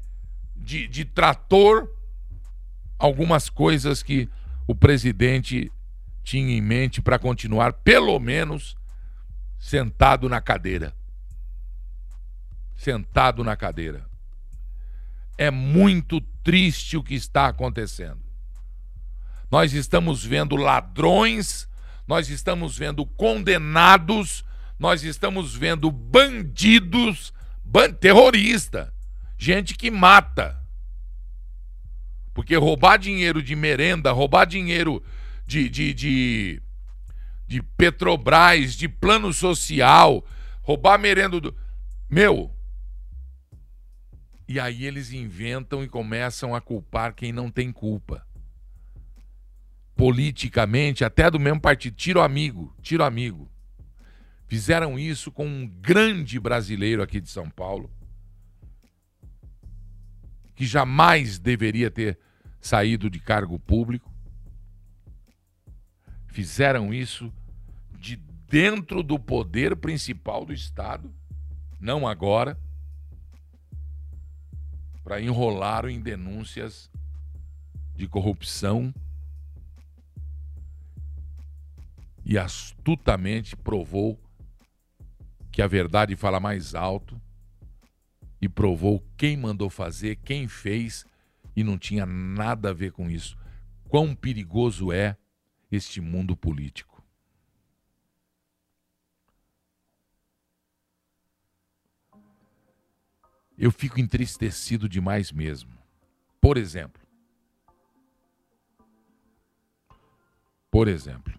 de, 0.57 0.89
de 0.89 1.05
trator 1.05 1.89
algumas 2.99 3.49
coisas 3.49 4.03
que 4.03 4.29
o 4.67 4.75
presidente 4.75 5.71
tinha 6.25 6.57
em 6.57 6.61
mente 6.61 7.01
para 7.01 7.19
continuar, 7.21 7.73
pelo 7.73 8.19
menos, 8.19 8.77
sentado 9.59 10.29
na 10.29 10.41
cadeira. 10.41 10.93
Sentado 12.81 13.45
na 13.45 13.57
cadeira. 13.57 14.07
É 15.37 15.51
muito 15.51 16.21
triste 16.43 16.97
o 16.97 17.03
que 17.03 17.15
está 17.15 17.49
acontecendo. 17.49 18.21
Nós 19.51 19.73
estamos 19.73 20.25
vendo 20.25 20.57
ladrões, 20.57 21.69
nós 22.07 22.29
estamos 22.31 22.79
vendo 22.79 23.05
condenados, 23.05 24.45
nós 24.79 25.03
estamos 25.03 25.55
vendo 25.55 25.91
bandidos, 25.91 27.35
ban 27.65 27.93
terrorista, 27.93 28.93
gente 29.37 29.75
que 29.75 29.91
mata 29.91 30.61
porque 32.41 32.57
roubar 32.57 32.97
dinheiro 32.99 33.43
de 33.43 33.55
merenda, 33.57 34.13
roubar 34.13 34.47
dinheiro 34.47 35.03
de, 35.47 35.69
de, 35.69 35.93
de, 35.93 36.63
de 37.47 37.63
Petrobras, 37.63 38.75
de 38.75 38.89
plano 38.89 39.33
social, 39.33 40.25
roubar 40.63 40.99
merenda 40.99 41.41
do. 41.41 41.55
Meu! 42.09 42.51
E 44.51 44.59
aí 44.59 44.85
eles 44.85 45.13
inventam 45.13 45.81
e 45.85 45.89
começam 45.89 46.57
a 46.57 46.61
culpar 46.61 47.15
quem 47.15 47.33
não 47.33 47.49
tem 47.49 47.71
culpa. 47.71 48.27
Politicamente, 49.95 51.05
até 51.05 51.31
do 51.31 51.39
mesmo 51.39 51.61
partido. 51.61 51.95
Tiro 51.95 52.21
amigo, 52.21 52.75
tiro 52.83 53.05
amigo. 53.05 53.49
Fizeram 54.49 54.99
isso 54.99 55.31
com 55.31 55.47
um 55.47 55.69
grande 55.69 56.41
brasileiro 56.41 57.01
aqui 57.01 57.21
de 57.21 57.31
São 57.31 57.49
Paulo 57.49 57.89
que 60.57 60.67
jamais 60.67 61.39
deveria 61.39 61.89
ter 61.89 62.19
saído 62.61 63.09
de 63.09 63.21
cargo 63.21 63.57
público. 63.57 64.13
Fizeram 66.27 66.93
isso 66.93 67.33
de 68.01 68.17
dentro 68.17 69.05
do 69.05 69.17
poder 69.17 69.77
principal 69.77 70.45
do 70.45 70.53
Estado, 70.53 71.15
não 71.79 72.05
agora, 72.05 72.59
para 75.03 75.21
enrolar 75.21 75.87
em 75.87 76.01
denúncias 76.01 76.91
de 77.95 78.07
corrupção 78.07 78.95
e 82.25 82.39
astutamente 82.39 83.57
provou 83.57 84.19
que 85.51 85.61
a 85.61 85.67
verdade 85.67 86.15
fala 86.17 86.39
mais 86.39 86.75
alto 86.75 87.21
e 88.41 88.49
provou 88.49 89.05
quem 89.17 89.37
mandou 89.37 89.69
fazer, 89.69 90.17
quem 90.17 90.49
fez 90.49 91.05
e 91.55 91.63
não 91.63 91.77
tinha 91.77 92.07
nada 92.07 92.71
a 92.71 92.73
ver 92.73 92.93
com 92.93 93.11
isso. 93.11 93.37
Quão 93.89 94.15
perigoso 94.15 94.93
é 94.93 95.17
este 95.71 96.01
mundo 96.01 96.37
político. 96.37 96.90
Eu 103.61 103.71
fico 103.71 104.01
entristecido 104.01 104.89
demais 104.89 105.31
mesmo. 105.31 105.71
Por 106.41 106.57
exemplo, 106.57 107.03
por 110.71 110.89
exemplo, 110.89 111.39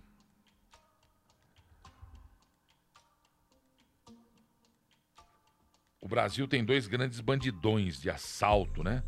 O 6.03 6.07
Brasil 6.07 6.47
tem 6.47 6.65
dois 6.65 6.87
grandes 6.87 7.19
bandidões 7.19 8.01
de 8.01 8.09
assalto, 8.09 8.83
né? 8.83 9.03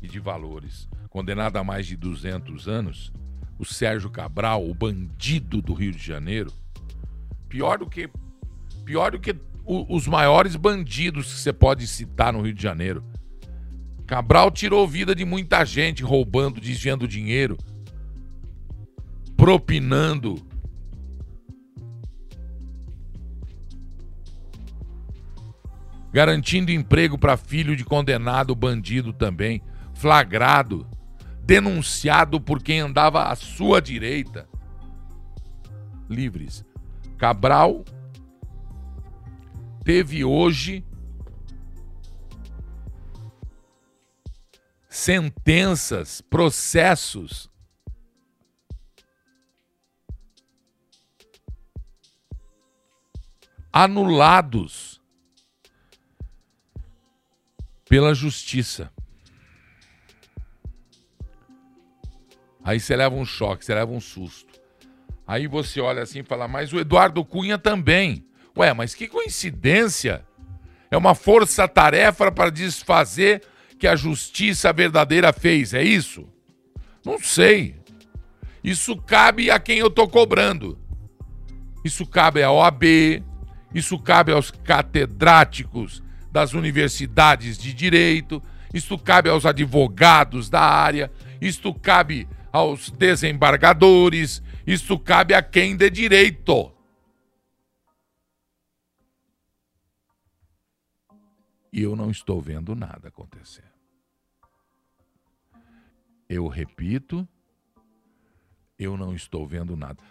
E 0.00 0.08
de 0.08 0.18
valores. 0.18 0.88
Condenado 1.10 1.58
a 1.58 1.62
mais 1.62 1.86
de 1.86 1.94
200 1.94 2.66
anos, 2.66 3.12
o 3.58 3.66
Sérgio 3.66 4.10
Cabral, 4.10 4.66
o 4.66 4.74
bandido 4.74 5.60
do 5.60 5.74
Rio 5.74 5.92
de 5.92 5.98
Janeiro, 5.98 6.50
pior 7.50 7.78
do 7.78 7.86
que 7.86 8.10
pior 8.82 9.12
do 9.12 9.20
que 9.20 9.34
o, 9.68 9.94
os 9.94 10.06
maiores 10.06 10.56
bandidos 10.56 11.26
que 11.26 11.40
você 11.40 11.52
pode 11.52 11.86
citar 11.86 12.32
no 12.32 12.40
Rio 12.40 12.54
de 12.54 12.62
Janeiro. 12.62 13.04
Cabral 14.06 14.50
tirou 14.50 14.88
vida 14.88 15.14
de 15.14 15.26
muita 15.26 15.62
gente 15.66 16.02
roubando, 16.02 16.58
desviando 16.58 17.06
dinheiro, 17.06 17.58
propinando 19.36 20.42
garantindo 26.10 26.72
emprego 26.72 27.18
para 27.18 27.36
filho 27.36 27.76
de 27.76 27.84
condenado 27.84 28.54
bandido 28.54 29.12
também, 29.12 29.62
flagrado, 29.92 30.86
denunciado 31.44 32.40
por 32.40 32.62
quem 32.62 32.80
andava 32.80 33.24
à 33.24 33.36
sua 33.36 33.80
direita. 33.80 34.48
Livres. 36.08 36.64
Cabral 37.18 37.84
teve 39.88 40.22
hoje 40.22 40.84
sentenças, 44.86 46.20
processos 46.20 47.50
anulados 53.72 55.00
pela 57.88 58.12
justiça. 58.12 58.92
Aí 62.62 62.78
você 62.78 62.94
leva 62.94 63.14
um 63.14 63.24
choque, 63.24 63.64
você 63.64 63.74
leva 63.74 63.90
um 63.90 64.00
susto. 64.00 64.60
Aí 65.26 65.46
você 65.46 65.80
olha 65.80 66.02
assim 66.02 66.18
e 66.18 66.24
fala, 66.24 66.46
mas 66.46 66.74
o 66.74 66.78
Eduardo 66.78 67.24
Cunha 67.24 67.56
também. 67.56 68.27
Ué, 68.58 68.74
mas 68.74 68.94
que 68.94 69.06
coincidência! 69.06 70.26
É 70.90 70.96
uma 70.96 71.14
força-tarefa 71.14 72.32
para 72.32 72.50
desfazer 72.50 73.42
que 73.78 73.86
a 73.86 73.94
justiça 73.94 74.72
verdadeira 74.72 75.32
fez, 75.32 75.72
é 75.72 75.82
isso? 75.82 76.28
Não 77.04 77.20
sei. 77.20 77.76
Isso 78.64 78.96
cabe 78.96 79.50
a 79.50 79.60
quem 79.60 79.78
eu 79.78 79.86
estou 79.86 80.08
cobrando. 80.08 80.76
Isso 81.84 82.04
cabe 82.04 82.42
à 82.42 82.50
OAB, 82.50 83.22
isso 83.72 83.98
cabe 83.98 84.32
aos 84.32 84.50
catedráticos 84.50 86.02
das 86.32 86.52
universidades 86.52 87.56
de 87.56 87.72
direito, 87.72 88.42
isto 88.74 88.98
cabe 88.98 89.30
aos 89.30 89.46
advogados 89.46 90.50
da 90.50 90.60
área, 90.60 91.10
isto 91.40 91.72
cabe 91.72 92.26
aos 92.52 92.90
desembargadores, 92.90 94.42
isto 94.66 94.98
cabe 94.98 95.34
a 95.34 95.42
quem 95.42 95.76
de 95.76 95.88
direito. 95.88 96.72
E 101.72 101.82
eu 101.82 101.94
não 101.94 102.10
estou 102.10 102.40
vendo 102.40 102.74
nada 102.74 103.08
acontecer. 103.08 103.64
Eu 106.28 106.46
repito, 106.46 107.26
eu 108.78 108.96
não 108.96 109.14
estou 109.14 109.46
vendo 109.46 109.76
nada. 109.76 110.02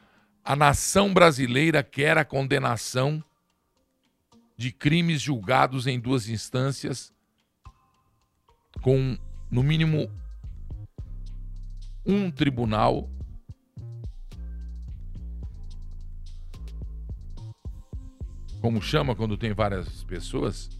A 0.43 0.55
nação 0.55 1.13
brasileira 1.13 1.83
quer 1.83 2.17
a 2.17 2.25
condenação 2.25 3.23
de 4.55 4.71
crimes 4.71 5.21
julgados 5.21 5.85
em 5.85 5.99
duas 5.99 6.27
instâncias 6.27 7.13
com, 8.81 9.17
no 9.51 9.61
mínimo, 9.61 10.09
um 12.05 12.31
tribunal 12.31 13.09
como 18.61 18.81
chama 18.81 19.15
quando 19.15 19.37
tem 19.37 19.53
várias 19.53 20.03
pessoas? 20.03 20.76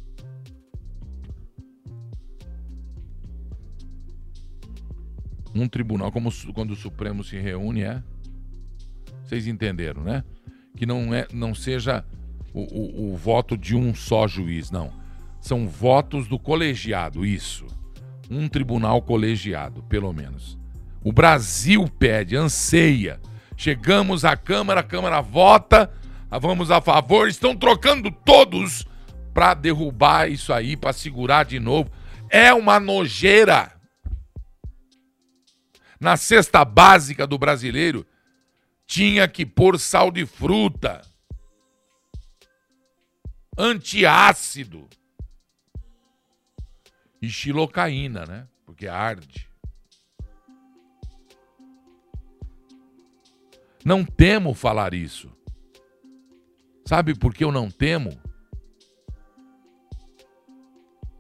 Um 5.60 5.68
tribunal, 5.68 6.12
como 6.12 6.32
quando 6.54 6.72
o 6.72 6.76
Supremo 6.76 7.24
se 7.24 7.38
reúne, 7.40 7.82
é? 7.82 8.02
Vocês 9.24 9.48
entenderam, 9.48 10.04
né? 10.04 10.24
Que 10.76 10.86
não, 10.86 11.14
é, 11.14 11.28
não 11.34 11.54
seja 11.54 12.06
o, 12.54 12.62
o, 12.62 13.14
o 13.14 13.18
voto 13.18 13.58
de 13.58 13.76
um 13.76 13.94
só 13.94 14.28
juiz, 14.28 14.72
não. 14.72 14.92
São 15.40 15.68
votos 15.68 16.28
do 16.28 16.40
colegiado, 16.40 17.26
isso. 17.26 17.66
Um 18.30 18.48
tribunal 18.48 19.02
colegiado, 19.02 19.84
pelo 19.84 20.12
menos. 20.14 20.58
O 21.04 21.12
Brasil 21.12 21.88
pede, 22.00 22.36
anseia. 22.36 23.20
Chegamos 23.56 24.26
à 24.26 24.36
Câmara, 24.36 24.82
a 24.82 24.84
Câmara 24.84 25.22
vota, 25.22 25.92
vamos 26.30 26.70
a 26.70 26.82
favor, 26.82 27.28
estão 27.28 27.56
trocando 27.56 28.12
todos 28.12 28.86
para 29.34 29.54
derrubar 29.54 30.30
isso 30.30 30.52
aí, 30.52 30.76
para 30.76 30.94
segurar 30.94 31.46
de 31.46 31.60
novo. 31.60 31.90
É 32.30 32.54
uma 32.54 32.80
nojeira. 32.80 33.77
Na 36.00 36.16
cesta 36.16 36.64
básica 36.64 37.26
do 37.26 37.38
brasileiro, 37.38 38.06
tinha 38.86 39.28
que 39.28 39.46
pôr 39.46 39.80
sal 39.80 40.12
de 40.12 40.26
fruta, 40.26 41.02
antiácido 43.58 44.88
e 47.22 47.30
xilocaína, 47.30 48.26
né? 48.26 48.48
Porque 48.66 48.88
arde. 48.88 49.50
Não 53.84 54.06
temo 54.06 54.54
falar 54.54 54.94
isso. 54.94 55.32
Sabe 56.86 57.16
por 57.16 57.34
que 57.34 57.44
eu 57.44 57.52
não 57.52 57.70
temo? 57.72 58.12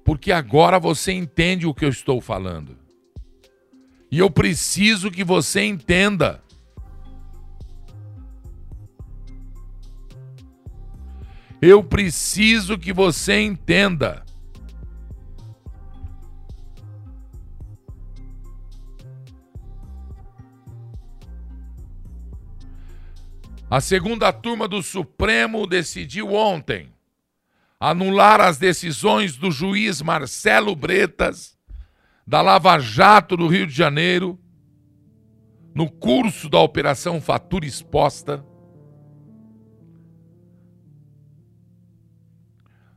Porque 0.03 0.31
agora 0.31 0.79
você 0.79 1.11
entende 1.11 1.65
o 1.65 1.73
que 1.73 1.83
eu 1.83 1.89
estou 1.89 2.21
falando. 2.21 2.86
E 4.09 4.19
eu 4.19 4.29
preciso 4.29 5.11
que 5.11 5.23
você 5.23 5.63
entenda. 5.63 6.41
Eu 11.61 11.83
preciso 11.83 12.77
que 12.77 12.93
você 12.93 13.41
entenda. 13.41 14.23
A 23.69 23.81
segunda 23.81 24.31
turma 24.31 24.65
do 24.65 24.81
Supremo 24.81 25.67
decidiu 25.67 26.33
ontem 26.33 26.93
anular 27.77 28.39
as 28.39 28.57
decisões 28.57 29.35
do 29.35 29.51
juiz 29.51 30.01
Marcelo 30.01 30.75
Bretas, 30.75 31.56
da 32.27 32.41
Lava 32.41 32.77
Jato 32.77 33.37
do 33.37 33.47
Rio 33.47 33.65
de 33.65 33.73
Janeiro, 33.73 34.37
no 35.73 35.89
curso 35.89 36.49
da 36.49 36.59
Operação 36.59 37.21
Fatura 37.21 37.65
Exposta, 37.65 38.45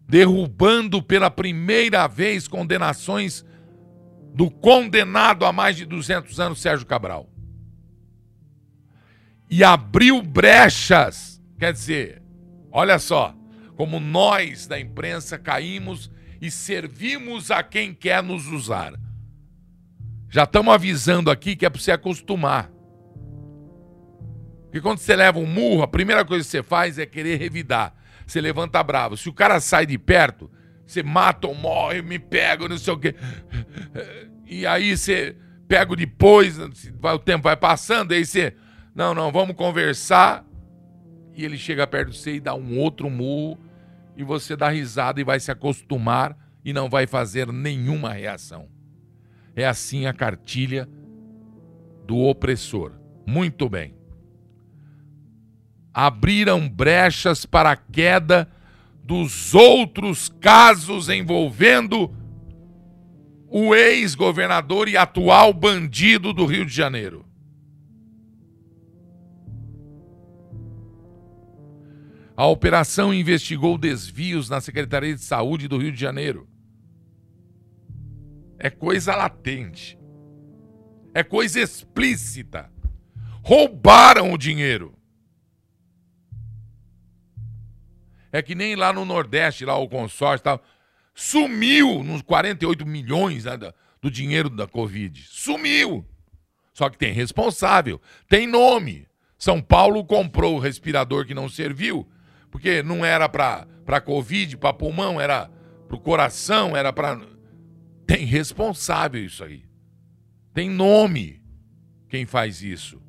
derrubando 0.08 1.00
pela 1.00 1.30
primeira 1.30 2.08
vez 2.08 2.48
condenações 2.48 3.44
do 4.34 4.50
condenado 4.50 5.44
a 5.44 5.52
mais 5.52 5.76
de 5.76 5.84
200 5.84 6.40
anos 6.40 6.60
Sérgio 6.60 6.86
Cabral 6.86 7.30
e 9.48 9.62
abriu 9.62 10.20
brechas. 10.22 11.40
Quer 11.56 11.72
dizer, 11.72 12.22
olha 12.72 12.98
só, 12.98 13.34
como 13.76 14.00
nós 14.00 14.66
da 14.66 14.80
imprensa 14.80 15.38
caímos 15.38 16.10
e 16.40 16.50
servimos 16.50 17.50
a 17.50 17.62
quem 17.62 17.94
quer 17.94 18.22
nos 18.22 18.46
usar. 18.48 18.94
Já 20.30 20.44
estamos 20.44 20.72
avisando 20.72 21.28
aqui 21.28 21.56
que 21.56 21.66
é 21.66 21.70
para 21.70 21.80
você 21.80 21.90
acostumar. 21.90 22.70
Porque 24.62 24.80
quando 24.80 24.98
você 24.98 25.16
leva 25.16 25.40
um 25.40 25.46
murro, 25.46 25.82
a 25.82 25.88
primeira 25.88 26.24
coisa 26.24 26.44
que 26.44 26.50
você 26.50 26.62
faz 26.62 27.00
é 27.00 27.04
querer 27.04 27.36
revidar. 27.36 27.92
Você 28.24 28.40
levanta 28.40 28.80
bravo. 28.80 29.16
Se 29.16 29.28
o 29.28 29.32
cara 29.32 29.58
sai 29.58 29.84
de 29.84 29.98
perto, 29.98 30.48
você 30.86 31.02
mata 31.02 31.48
ou 31.48 31.54
morre, 31.54 32.00
me 32.00 32.20
pega, 32.20 32.68
não 32.68 32.78
sei 32.78 32.92
o 32.92 32.98
quê. 32.98 33.16
E 34.46 34.64
aí 34.64 34.96
você 34.96 35.36
pega 35.66 35.94
depois, 35.96 36.58
o 36.58 37.18
tempo 37.18 37.44
vai 37.44 37.56
passando, 37.56 38.12
aí 38.12 38.24
você 38.24 38.54
não, 38.94 39.14
não, 39.14 39.32
vamos 39.32 39.56
conversar. 39.56 40.44
E 41.34 41.44
ele 41.44 41.56
chega 41.58 41.86
perto 41.88 42.10
de 42.10 42.18
você 42.18 42.34
e 42.34 42.40
dá 42.40 42.54
um 42.54 42.78
outro 42.78 43.10
murro. 43.10 43.58
E 44.16 44.22
você 44.22 44.56
dá 44.56 44.68
risada 44.68 45.20
e 45.20 45.24
vai 45.24 45.40
se 45.40 45.50
acostumar 45.50 46.36
e 46.64 46.72
não 46.72 46.88
vai 46.88 47.06
fazer 47.06 47.52
nenhuma 47.52 48.12
reação. 48.12 48.68
É 49.54 49.66
assim 49.66 50.06
a 50.06 50.12
cartilha 50.12 50.88
do 52.06 52.18
opressor. 52.18 52.92
Muito 53.26 53.68
bem. 53.68 53.94
Abriram 55.92 56.68
brechas 56.68 57.44
para 57.44 57.72
a 57.72 57.76
queda 57.76 58.48
dos 59.02 59.54
outros 59.54 60.28
casos 60.28 61.08
envolvendo 61.08 62.14
o 63.48 63.74
ex-governador 63.74 64.88
e 64.88 64.96
atual 64.96 65.52
bandido 65.52 66.32
do 66.32 66.46
Rio 66.46 66.64
de 66.64 66.72
Janeiro. 66.72 67.26
A 72.36 72.46
operação 72.46 73.12
investigou 73.12 73.76
desvios 73.76 74.48
na 74.48 74.60
Secretaria 74.60 75.14
de 75.14 75.20
Saúde 75.20 75.68
do 75.68 75.76
Rio 75.76 75.92
de 75.92 76.00
Janeiro. 76.00 76.48
É 78.60 78.70
coisa 78.70 79.16
latente. 79.16 79.98
É 81.12 81.24
coisa 81.24 81.58
explícita. 81.58 82.70
Roubaram 83.42 84.32
o 84.32 84.38
dinheiro. 84.38 84.94
É 88.30 88.40
que 88.40 88.54
nem 88.54 88.76
lá 88.76 88.92
no 88.92 89.04
Nordeste, 89.04 89.64
lá 89.64 89.76
o 89.76 89.88
consórcio 89.88 90.44
tal, 90.44 90.62
sumiu 91.12 92.04
nos 92.04 92.22
48 92.22 92.86
milhões 92.86 93.44
né, 93.44 93.58
do 94.00 94.08
dinheiro 94.08 94.48
da 94.48 94.68
Covid. 94.68 95.24
Sumiu. 95.28 96.06
Só 96.72 96.88
que 96.88 96.96
tem 96.96 97.12
responsável, 97.12 98.00
tem 98.28 98.46
nome. 98.46 99.08
São 99.36 99.60
Paulo 99.60 100.04
comprou 100.04 100.54
o 100.54 100.60
respirador 100.60 101.26
que 101.26 101.34
não 101.34 101.48
serviu 101.48 102.08
porque 102.50 102.82
não 102.82 103.04
era 103.04 103.28
para 103.28 104.00
Covid, 104.04 104.56
para 104.56 104.72
pulmão, 104.72 105.20
era 105.20 105.48
para 105.86 105.96
o 105.96 106.00
coração, 106.00 106.76
era 106.76 106.92
para. 106.92 107.20
Tem 108.10 108.24
responsável 108.24 109.24
isso 109.24 109.44
aí. 109.44 109.62
Tem 110.52 110.68
nome 110.68 111.40
quem 112.08 112.26
faz 112.26 112.60
isso. 112.60 113.00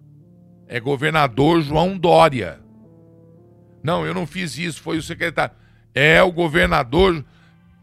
É 0.68 0.80
governador 0.80 1.60
João 1.64 1.98
Dória. 1.98 2.62
Não, 3.84 4.06
eu 4.06 4.14
não 4.14 4.28
fiz 4.28 4.60
isso, 4.60 4.80
foi 4.80 5.00
o 5.00 5.02
secretário. 5.02 5.56
É 5.92 6.22
o 6.22 6.32
governador. 6.32 7.26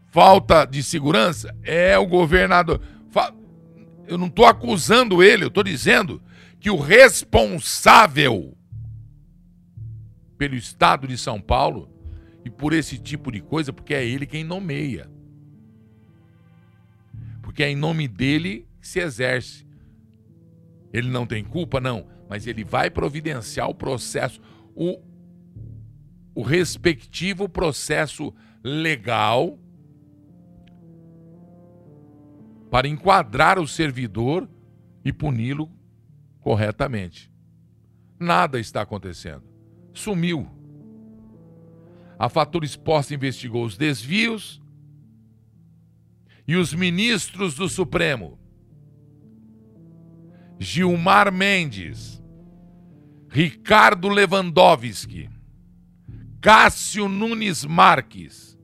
Falta 0.07 0.63
de 0.63 0.81
segurança? 0.81 1.53
É 1.61 1.97
o 1.97 2.07
governador. 2.07 2.81
Eu 4.07 4.17
não 4.17 4.27
estou 4.27 4.45
acusando 4.45 5.21
ele, 5.21 5.43
eu 5.43 5.49
estou 5.49 5.61
dizendo 5.61 6.21
que 6.57 6.69
o 6.69 6.79
responsável 6.79 8.57
pelo 10.37 10.55
Estado 10.55 11.05
de 11.05 11.17
São 11.17 11.41
Paulo 11.41 11.93
e 12.45 12.49
por 12.49 12.71
esse 12.71 12.97
tipo 12.97 13.29
de 13.29 13.41
coisa, 13.41 13.73
porque 13.73 13.93
é 13.93 14.05
ele 14.05 14.25
quem 14.25 14.45
nomeia. 14.45 15.18
Porque 17.59 17.65
é 17.65 17.71
em 17.71 17.75
nome 17.75 18.07
dele 18.07 18.65
que 18.79 18.87
se 18.87 19.01
exerce. 19.01 19.67
Ele 20.93 21.09
não 21.09 21.27
tem 21.27 21.43
culpa, 21.43 21.81
não, 21.81 22.07
mas 22.29 22.47
ele 22.47 22.63
vai 22.63 22.89
providenciar 22.89 23.69
o 23.69 23.75
processo, 23.75 24.39
o, 24.73 24.97
o 26.33 26.41
respectivo 26.41 27.49
processo 27.49 28.33
legal 28.63 29.59
para 32.71 32.87
enquadrar 32.87 33.59
o 33.59 33.67
servidor 33.67 34.49
e 35.03 35.11
puni-lo 35.11 35.69
corretamente. 36.39 37.29
Nada 38.17 38.57
está 38.57 38.83
acontecendo 38.83 39.43
sumiu. 39.93 40.47
A 42.17 42.29
fatura 42.29 42.63
exposta 42.63 43.13
investigou 43.13 43.65
os 43.65 43.75
desvios 43.75 44.61
e 46.49 46.55
os 46.55 46.73
ministros 46.73 47.53
do 47.53 47.69
Supremo, 47.69 48.39
Gilmar 50.57 51.31
Mendes, 51.31 52.19
Ricardo 53.29 54.09
Lewandowski, 54.09 55.29
Cássio 56.41 57.07
Nunes 57.07 57.63
Marques, 57.63 58.57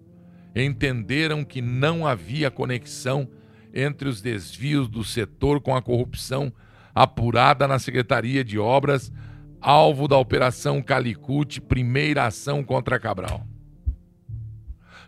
entenderam 0.56 1.46
que 1.46 1.62
não 1.62 2.08
havia 2.08 2.50
conexão 2.50 3.30
entre 3.72 4.10
os 4.10 4.20
desvios 4.20 4.90
do 4.90 5.04
setor 5.04 5.62
com 5.62 5.76
a 5.76 5.82
corrupção 5.82 6.52
apurada 6.92 7.68
na 7.68 7.78
Secretaria 7.78 8.44
de 8.44 8.58
Obras, 8.58 9.14
alvo 9.62 10.08
da 10.08 10.18
Operação 10.18 10.82
Calicute, 10.82 11.62
primeira 11.62 12.26
ação 12.26 12.64
contra 12.64 13.00
Cabral. 13.00 13.46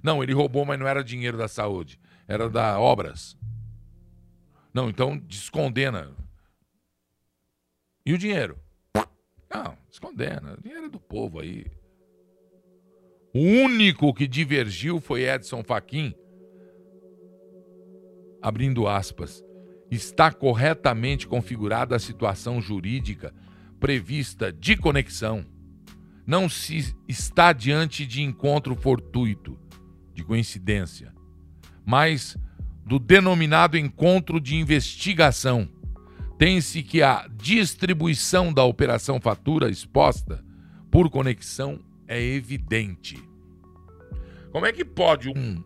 Não, 0.03 0.21
ele 0.21 0.31
roubou, 0.31 0.63
mas 0.63 0.79
não 0.79 0.87
era 0.87 1.03
dinheiro 1.03 1.39
da 1.39 1.47
saúde, 1.47 1.99
era 2.27 2.49
da 2.49 2.79
Obras. 2.79 3.37
Não, 4.73 4.89
então 4.89 5.17
descondena. 5.17 6.11
E 8.05 8.13
o 8.13 8.17
dinheiro? 8.17 8.59
Não, 9.49 9.77
descondena. 9.89 10.53
O 10.53 10.61
dinheiro 10.61 10.85
é 10.85 10.89
do 10.89 10.99
povo 10.99 11.39
aí. 11.39 11.65
O 13.33 13.39
único 13.39 14.13
que 14.13 14.27
divergiu 14.27 14.99
foi 14.99 15.23
Edson 15.23 15.63
Fachin, 15.63 16.13
abrindo 18.41 18.87
aspas, 18.87 19.43
está 19.91 20.31
corretamente 20.31 21.27
configurada 21.27 21.95
a 21.95 21.99
situação 21.99 22.61
jurídica 22.61 23.33
prevista 23.79 24.51
de 24.51 24.75
conexão. 24.75 25.45
Não 26.25 26.49
se 26.49 26.95
está 27.07 27.53
diante 27.53 28.05
de 28.05 28.21
encontro 28.21 28.75
fortuito, 28.75 29.59
de 30.13 30.23
coincidência, 30.23 31.13
mas 31.87 32.35
do 32.85 32.99
denominado 32.99 33.77
encontro 33.77 34.41
de 34.41 34.57
investigação. 34.57 35.69
Tem-se 36.37 36.83
que 36.83 37.01
a 37.01 37.25
distribuição 37.33 38.51
da 38.51 38.61
operação 38.65 39.21
fatura 39.21 39.69
exposta 39.69 40.43
por 40.91 41.09
conexão 41.09 41.79
é 42.05 42.21
evidente. 42.21 43.17
Como 44.51 44.65
é 44.65 44.73
que 44.73 44.83
pode 44.83 45.29
um 45.29 45.63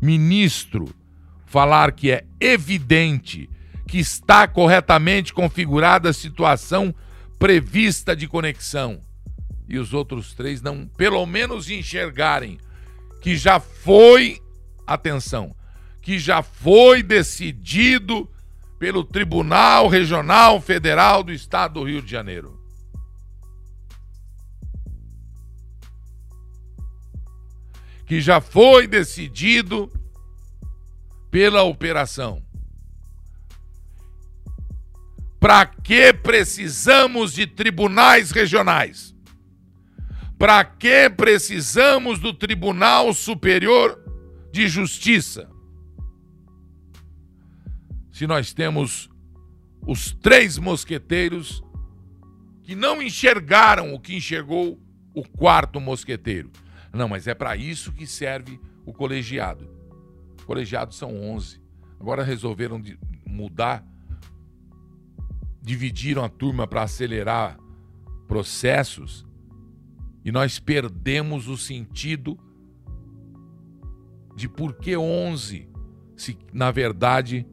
ministro 0.00 0.94
falar 1.44 1.90
que 1.90 2.12
é 2.12 2.24
evidente 2.38 3.50
que 3.88 3.98
está 3.98 4.46
corretamente 4.46 5.34
configurada 5.34 6.10
a 6.10 6.12
situação 6.12 6.94
prevista 7.36 8.14
de 8.14 8.28
conexão 8.28 9.00
e 9.68 9.76
os 9.76 9.92
outros 9.92 10.34
três 10.34 10.62
não, 10.62 10.86
pelo 10.86 11.24
menos, 11.26 11.68
enxergarem 11.68 12.58
que 13.20 13.36
já 13.36 13.58
foi, 13.58 14.40
atenção, 14.86 15.54
que 16.04 16.18
já 16.18 16.42
foi 16.42 17.02
decidido 17.02 18.30
pelo 18.78 19.02
Tribunal 19.02 19.88
Regional 19.88 20.60
Federal 20.60 21.24
do 21.24 21.32
Estado 21.32 21.80
do 21.80 21.82
Rio 21.82 22.02
de 22.02 22.10
Janeiro. 22.10 22.60
Que 28.06 28.20
já 28.20 28.38
foi 28.38 28.86
decidido 28.86 29.90
pela 31.30 31.62
operação. 31.62 32.44
Para 35.40 35.64
que 35.64 36.12
precisamos 36.12 37.32
de 37.32 37.46
tribunais 37.46 38.30
regionais? 38.30 39.14
Para 40.38 40.62
que 40.66 41.08
precisamos 41.08 42.18
do 42.18 42.34
Tribunal 42.34 43.14
Superior 43.14 43.98
de 44.52 44.68
Justiça? 44.68 45.53
Se 48.14 48.28
nós 48.28 48.52
temos 48.54 49.10
os 49.84 50.12
três 50.14 50.56
mosqueteiros 50.56 51.64
que 52.62 52.76
não 52.76 53.02
enxergaram 53.02 53.92
o 53.92 53.98
que 53.98 54.14
enxergou 54.14 54.80
o 55.12 55.28
quarto 55.28 55.80
mosqueteiro. 55.80 56.48
Não, 56.92 57.08
mas 57.08 57.26
é 57.26 57.34
para 57.34 57.56
isso 57.56 57.90
que 57.90 58.06
serve 58.06 58.60
o 58.86 58.92
colegiado. 58.92 59.68
Colegiados 60.46 60.96
são 60.96 61.12
11. 61.12 61.60
Agora 61.98 62.22
resolveram 62.22 62.80
mudar, 63.26 63.84
dividiram 65.60 66.22
a 66.22 66.28
turma 66.28 66.68
para 66.68 66.84
acelerar 66.84 67.58
processos 68.28 69.26
e 70.24 70.30
nós 70.30 70.60
perdemos 70.60 71.48
o 71.48 71.56
sentido 71.56 72.38
de 74.36 74.48
por 74.48 74.76
que 74.76 74.96
11, 74.96 75.68
se 76.16 76.38
na 76.52 76.70
verdade 76.70 77.44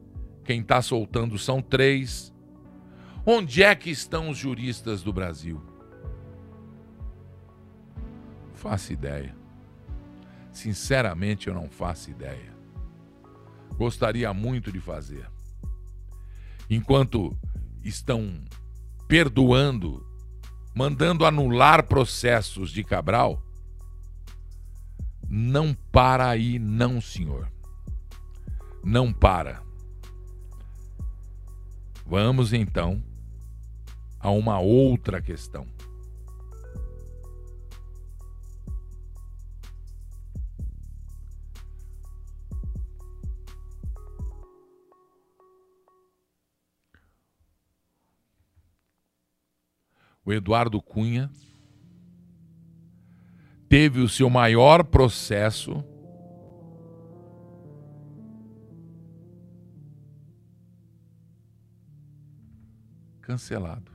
quem 0.44 0.60
está 0.60 0.82
soltando 0.82 1.38
são 1.38 1.62
três. 1.62 2.32
Onde 3.24 3.62
é 3.62 3.74
que 3.74 3.90
estão 3.90 4.30
os 4.30 4.36
juristas 4.36 5.02
do 5.02 5.12
Brasil? 5.12 5.62
Não 8.48 8.54
faço 8.54 8.92
ideia. 8.92 9.36
Sinceramente, 10.50 11.48
eu 11.48 11.54
não 11.54 11.70
faço 11.70 12.10
ideia 12.10 12.52
gostaria 13.82 14.32
muito 14.32 14.70
de 14.70 14.80
fazer. 14.80 15.28
Enquanto 16.70 17.36
estão 17.82 18.40
perdoando, 19.08 20.06
mandando 20.74 21.26
anular 21.26 21.86
processos 21.86 22.70
de 22.70 22.84
Cabral, 22.84 23.42
não 25.28 25.74
para 25.90 26.28
aí, 26.28 26.58
não, 26.58 27.00
senhor. 27.00 27.50
Não 28.84 29.12
para. 29.12 29.62
Vamos 32.06 32.52
então 32.52 33.02
a 34.20 34.30
uma 34.30 34.58
outra 34.60 35.20
questão. 35.20 35.66
o 50.24 50.32
Eduardo 50.32 50.80
Cunha 50.80 51.30
teve 53.68 54.00
o 54.00 54.08
seu 54.08 54.30
maior 54.30 54.84
processo 54.84 55.84
cancelado. 63.22 63.90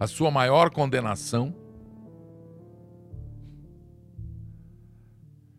A 0.00 0.06
sua 0.06 0.30
maior 0.30 0.70
condenação 0.70 1.54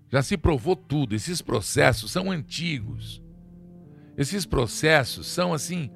já 0.09 0.21
se 0.21 0.37
provou 0.37 0.75
tudo. 0.75 1.15
Esses 1.15 1.41
processos 1.41 2.11
são 2.11 2.29
antigos. 2.29 3.23
Esses 4.17 4.45
processos 4.45 5.27
são 5.27 5.53
assim 5.53 5.89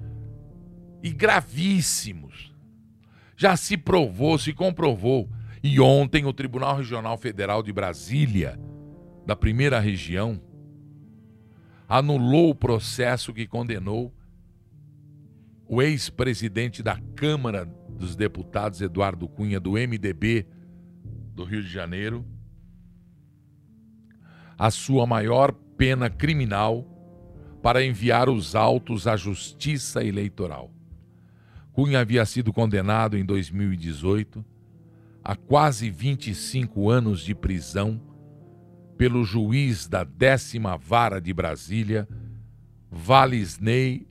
e 1.03 1.11
gravíssimos 1.11 2.51
já 3.41 3.57
se 3.57 3.75
provou, 3.75 4.37
se 4.37 4.53
comprovou. 4.53 5.27
E 5.63 5.79
ontem 5.79 6.25
o 6.25 6.33
Tribunal 6.33 6.77
Regional 6.77 7.17
Federal 7.17 7.63
de 7.63 7.73
Brasília, 7.73 8.59
da 9.25 9.35
primeira 9.35 9.79
região, 9.79 10.39
anulou 11.89 12.51
o 12.51 12.55
processo 12.55 13.33
que 13.33 13.47
condenou 13.47 14.13
o 15.71 15.81
ex-presidente 15.81 16.83
da 16.83 16.99
Câmara 17.15 17.63
dos 17.97 18.13
Deputados, 18.13 18.81
Eduardo 18.81 19.25
Cunha, 19.25 19.57
do 19.57 19.71
MDB 19.71 20.45
do 21.33 21.45
Rio 21.45 21.63
de 21.63 21.69
Janeiro, 21.69 22.25
a 24.59 24.69
sua 24.69 25.07
maior 25.07 25.53
pena 25.77 26.09
criminal 26.09 26.85
para 27.63 27.85
enviar 27.85 28.27
os 28.27 28.53
autos 28.53 29.07
à 29.07 29.15
Justiça 29.15 30.03
Eleitoral. 30.03 30.69
Cunha 31.71 32.01
havia 32.01 32.25
sido 32.25 32.51
condenado 32.51 33.17
em 33.17 33.23
2018 33.23 34.43
a 35.23 35.37
quase 35.37 35.89
25 35.89 36.89
anos 36.89 37.21
de 37.21 37.33
prisão 37.33 38.01
pelo 38.97 39.23
juiz 39.23 39.87
da 39.87 40.03
décima 40.03 40.75
vara 40.75 41.21
de 41.21 41.33
Brasília, 41.33 42.05
Valisney 42.91 44.10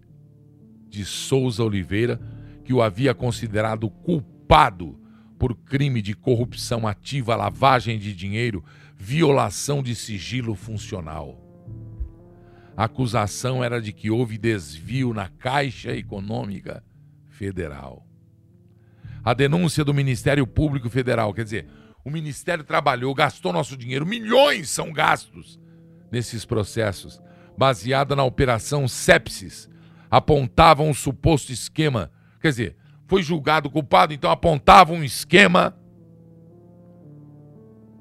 de 0.91 1.05
Souza 1.05 1.63
Oliveira, 1.63 2.21
que 2.65 2.75
o 2.75 2.83
havia 2.83 3.15
considerado 3.15 3.89
culpado 3.89 4.99
por 5.39 5.55
crime 5.55 6.03
de 6.03 6.13
corrupção 6.13 6.87
ativa, 6.87 7.35
lavagem 7.35 7.99
de 7.99 8.15
dinheiro, 8.15 8.63
violação 8.95 9.83
de 9.83 9.95
sigilo 9.95 10.55
funcional. 10.55 11.41
A 12.77 12.85
acusação 12.85 13.65
era 13.65 13.81
de 13.81 13.93
que 13.93 14.11
houve 14.11 14.37
desvio 14.37 15.15
na 15.15 15.29
Caixa 15.29 15.97
Econômica 15.97 16.85
Federal. 17.29 18.07
A 19.25 19.33
denúncia 19.33 19.85
do 19.85 19.95
Ministério 19.95 20.47
Público 20.47 20.91
Federal, 20.91 21.33
quer 21.33 21.45
dizer, 21.45 21.67
o 22.05 22.11
Ministério 22.11 22.65
trabalhou, 22.65 23.15
gastou 23.15 23.53
nosso 23.53 23.77
dinheiro, 23.77 24.05
milhões 24.05 24.69
são 24.69 24.93
gastos 24.93 25.59
nesses 26.11 26.45
processos, 26.45 27.21
baseada 27.57 28.17
na 28.17 28.25
operação 28.25 28.89
Sepsis, 28.89 29.70
apontavam 30.11 30.89
um 30.89 30.95
suposto 30.95 31.53
esquema, 31.53 32.11
quer 32.41 32.49
dizer, 32.49 32.77
foi 33.07 33.23
julgado 33.23 33.71
culpado, 33.71 34.13
então 34.13 34.31
apontava 34.31 34.93
um 34.93 35.05
esquema 35.05 35.77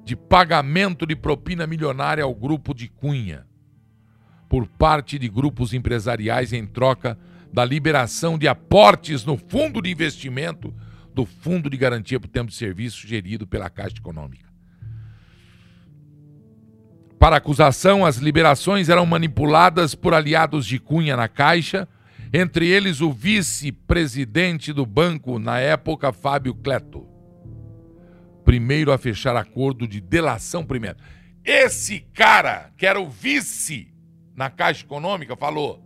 de 0.03 0.16
pagamento 0.16 1.05
de 1.05 1.16
propina 1.16 1.68
milionária 1.68 2.24
ao 2.24 2.34
grupo 2.34 2.74
de 2.74 2.88
Cunha, 2.88 3.45
por 4.47 4.68
parte 4.68 5.20
de 5.20 5.30
grupos 5.30 5.74
empresariais 5.74 6.51
em 6.51 6.66
troca 6.66 7.18
da 7.53 7.64
liberação 7.64 8.38
de 8.38 8.47
aportes 8.47 9.24
no 9.24 9.38
fundo 9.38 9.82
de 9.82 9.91
investimento 9.91 10.74
do 11.14 11.26
Fundo 11.26 11.70
de 11.70 11.78
Garantia 11.78 12.20
por 12.20 12.28
Tempo 12.28 12.49
de 12.49 12.55
Serviço 12.55 13.07
gerido 13.07 13.45
pela 13.45 13.70
Caixa 13.70 13.97
Econômica. 13.97 14.47
Para 17.20 17.36
acusação, 17.36 18.05
as 18.05 18.18
liberações 18.18 18.88
eram 18.88 19.05
manipuladas 19.05 19.93
por 19.93 20.14
aliados 20.14 20.66
de 20.66 20.80
Cunha 20.80 21.18
na 21.18 21.28
Caixa, 21.28 21.88
entre 22.32 22.68
eles 22.68 23.02
o 23.02 23.12
vice-presidente 23.12 24.72
do 24.72 24.86
banco 24.86 25.40
na 25.40 25.60
época, 25.60 26.14
Fábio 26.14 26.54
Cleto. 26.54 27.08
Primeiro 28.46 28.92
a 28.92 28.98
fechar 28.98 29.36
acordo 29.36 29.88
de 29.88 30.00
delação 30.00 30.66
primeiro. 30.66 30.98
Esse 31.44 32.02
cara, 32.14 32.72
que 32.78 32.86
era 32.86 33.00
o 33.00 33.10
vice 33.10 33.94
na 34.36 34.50
Caixa 34.50 34.84
Econômica, 34.84 35.36
falou: 35.36 35.84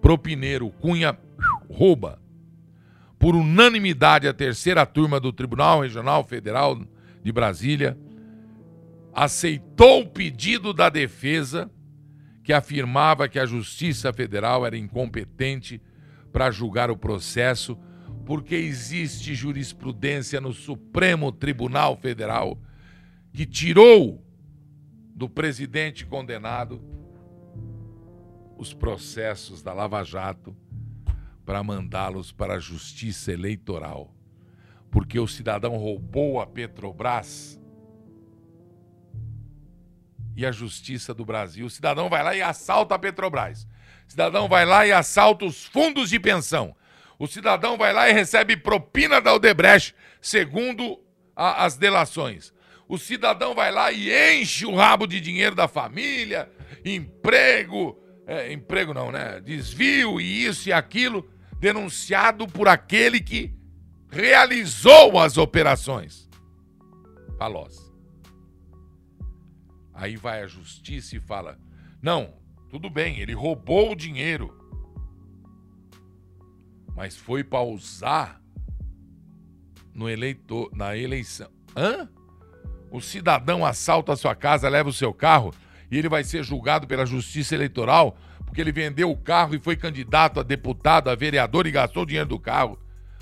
propineiro 0.00 0.70
Cunha 0.70 1.16
rouba. 1.70 2.20
Por 3.18 3.36
unanimidade, 3.36 4.26
a 4.26 4.32
terceira 4.32 4.86
turma 4.86 5.20
do 5.20 5.32
Tribunal 5.32 5.82
Regional 5.82 6.24
Federal 6.24 6.80
de 7.22 7.30
Brasília 7.30 7.98
aceitou 9.12 10.02
o 10.02 10.08
pedido 10.08 10.72
da 10.72 10.88
defesa, 10.88 11.70
que 12.42 12.52
afirmava 12.52 13.28
que 13.28 13.38
a 13.38 13.46
Justiça 13.46 14.12
Federal 14.12 14.66
era 14.66 14.76
incompetente 14.76 15.80
para 16.32 16.50
julgar 16.50 16.90
o 16.90 16.96
processo, 16.96 17.78
porque 18.24 18.54
existe 18.54 19.34
jurisprudência 19.34 20.40
no 20.40 20.52
Supremo 20.52 21.30
Tribunal 21.32 21.96
Federal 21.96 22.58
que 23.32 23.46
tirou 23.46 24.24
do 25.14 25.28
presidente 25.28 26.06
condenado 26.06 26.82
os 28.56 28.72
processos 28.72 29.62
da 29.62 29.72
Lava 29.72 30.02
Jato 30.02 30.56
para 31.44 31.62
mandá-los 31.62 32.32
para 32.32 32.54
a 32.54 32.58
justiça 32.58 33.32
eleitoral. 33.32 34.14
Porque 34.90 35.18
o 35.18 35.26
cidadão 35.26 35.76
roubou 35.76 36.40
a 36.40 36.46
Petrobras 36.46 37.59
e 40.36 40.46
a 40.46 40.52
justiça 40.52 41.12
do 41.12 41.24
Brasil. 41.24 41.66
O 41.66 41.70
cidadão 41.70 42.08
vai 42.08 42.22
lá 42.22 42.34
e 42.34 42.42
assalta 42.42 42.94
a 42.94 42.98
Petrobras. 42.98 43.66
O 44.06 44.10
cidadão 44.10 44.48
vai 44.48 44.64
lá 44.64 44.86
e 44.86 44.92
assalta 44.92 45.44
os 45.44 45.64
fundos 45.64 46.10
de 46.10 46.18
pensão. 46.18 46.74
O 47.18 47.26
cidadão 47.26 47.76
vai 47.76 47.92
lá 47.92 48.08
e 48.08 48.12
recebe 48.12 48.56
propina 48.56 49.20
da 49.20 49.34
Odebrecht, 49.34 49.94
segundo 50.20 50.98
a, 51.36 51.64
as 51.64 51.76
delações. 51.76 52.52
O 52.88 52.98
cidadão 52.98 53.54
vai 53.54 53.70
lá 53.70 53.92
e 53.92 54.10
enche 54.40 54.66
o 54.66 54.74
rabo 54.74 55.06
de 55.06 55.20
dinheiro 55.20 55.54
da 55.54 55.68
família, 55.68 56.50
emprego, 56.84 57.96
é, 58.26 58.52
emprego 58.52 58.92
não, 58.94 59.12
né? 59.12 59.40
Desvio 59.40 60.20
e 60.20 60.44
isso 60.44 60.68
e 60.68 60.72
aquilo, 60.72 61.30
denunciado 61.58 62.48
por 62.48 62.68
aquele 62.68 63.20
que 63.20 63.54
realizou 64.10 65.20
as 65.20 65.36
operações. 65.36 66.28
Palocci. 67.38 67.89
Aí 70.00 70.16
vai 70.16 70.42
a 70.42 70.46
justiça 70.46 71.16
e 71.16 71.20
fala: 71.20 71.58
não, 72.00 72.34
tudo 72.68 72.88
bem, 72.88 73.20
ele 73.20 73.34
roubou 73.34 73.92
o 73.92 73.96
dinheiro, 73.96 74.56
mas 76.96 77.16
foi 77.16 77.44
para 77.44 77.62
usar 77.62 78.40
no 79.94 80.08
eleitor, 80.08 80.70
na 80.74 80.96
eleição. 80.96 81.50
Hã? 81.76 82.08
o 82.90 83.00
cidadão 83.00 83.64
assalta 83.64 84.12
a 84.12 84.16
sua 84.16 84.34
casa, 84.34 84.68
leva 84.68 84.88
o 84.88 84.92
seu 84.92 85.14
carro 85.14 85.54
e 85.90 85.96
ele 85.96 86.08
vai 86.08 86.24
ser 86.24 86.42
julgado 86.42 86.86
pela 86.86 87.06
justiça 87.06 87.54
eleitoral 87.54 88.18
porque 88.44 88.60
ele 88.60 88.72
vendeu 88.72 89.08
o 89.08 89.16
carro 89.16 89.54
e 89.54 89.60
foi 89.60 89.76
candidato 89.76 90.40
a 90.40 90.42
deputado, 90.42 91.08
a 91.08 91.14
vereador 91.14 91.68
e 91.68 91.70
gastou 91.70 92.02
o 92.02 92.06
dinheiro 92.06 92.28
do 92.28 92.38
carro 92.38 92.76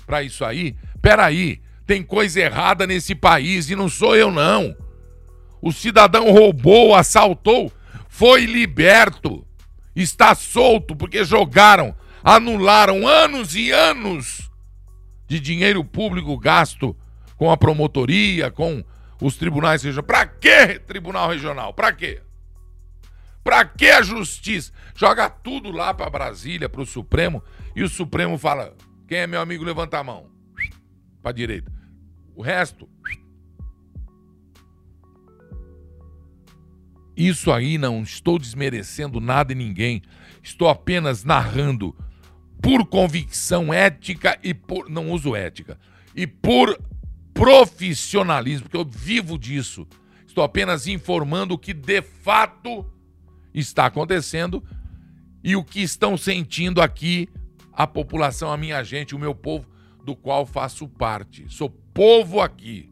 para 0.07 0.23
isso 0.23 0.43
aí. 0.43 0.75
Peraí, 1.03 1.61
tem 1.85 2.01
coisa 2.01 2.39
errada 2.39 2.87
nesse 2.87 3.13
país 3.13 3.69
e 3.69 3.75
não 3.75 3.87
sou 3.87 4.15
eu 4.15 4.31
não. 4.31 4.75
O 5.61 5.71
cidadão 5.71 6.31
roubou, 6.31 6.95
assaltou, 6.95 7.71
foi 8.07 8.45
liberto, 8.45 9.45
está 9.95 10.33
solto 10.35 10.95
porque 10.95 11.23
jogaram, 11.23 11.95
anularam 12.23 13.07
anos 13.07 13.55
e 13.55 13.71
anos 13.71 14.49
de 15.27 15.39
dinheiro 15.39 15.83
público 15.83 16.37
gasto 16.37 16.95
com 17.37 17.51
a 17.51 17.57
promotoria, 17.57 18.49
com 18.49 18.83
os 19.21 19.35
tribunais 19.35 19.83
regionais. 19.83 20.07
Para 20.07 20.25
que 20.25 20.79
tribunal 20.79 21.29
regional? 21.29 21.73
Para 21.73 21.93
quê? 21.93 22.21
Para 23.43 23.65
que 23.65 23.89
a 23.89 24.01
justiça? 24.01 24.71
Joga 24.95 25.29
tudo 25.29 25.71
lá 25.71 25.93
para 25.93 26.09
Brasília, 26.09 26.67
para 26.67 26.81
o 26.81 26.85
Supremo, 26.85 27.43
e 27.75 27.83
o 27.83 27.89
Supremo 27.89 28.37
fala: 28.37 28.75
quem 29.07 29.19
é 29.19 29.27
meu 29.27 29.41
amigo, 29.41 29.63
levanta 29.63 29.97
a 29.97 30.03
mão. 30.03 30.29
Para 31.21 31.31
direita. 31.31 31.71
O 32.35 32.41
resto. 32.41 32.87
Isso 37.19 37.51
aí 37.51 37.77
não 37.77 38.01
estou 38.01 38.39
desmerecendo 38.39 39.19
nada 39.19 39.51
e 39.51 39.55
ninguém. 39.55 40.01
Estou 40.41 40.69
apenas 40.69 41.25
narrando 41.25 41.93
por 42.61 42.85
convicção 42.85 43.73
ética 43.73 44.39
e 44.41 44.53
por. 44.53 44.89
Não 44.89 45.11
uso 45.11 45.35
ética. 45.35 45.77
E 46.15 46.25
por 46.25 46.81
profissionalismo, 47.33 48.69
porque 48.69 48.77
eu 48.77 48.85
vivo 48.89 49.37
disso. 49.37 49.85
Estou 50.25 50.45
apenas 50.45 50.87
informando 50.87 51.55
o 51.55 51.57
que 51.57 51.73
de 51.73 52.01
fato 52.01 52.89
está 53.53 53.87
acontecendo 53.87 54.63
e 55.43 55.57
o 55.57 55.63
que 55.63 55.81
estão 55.81 56.15
sentindo 56.15 56.81
aqui 56.81 57.27
a 57.73 57.85
população, 57.85 58.49
a 58.49 58.55
minha 58.55 58.81
gente, 58.81 59.13
o 59.13 59.19
meu 59.19 59.35
povo, 59.35 59.67
do 60.05 60.15
qual 60.15 60.45
faço 60.45 60.87
parte. 60.87 61.45
Sou 61.49 61.69
povo 61.69 62.39
aqui. 62.39 62.89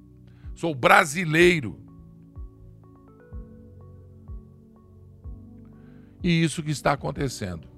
Sou 0.53 0.75
brasileiro. 0.75 1.86
E 6.27 6.43
isso 6.43 6.61
que 6.61 6.71
está 6.71 6.91
acontecendo. 6.91 7.69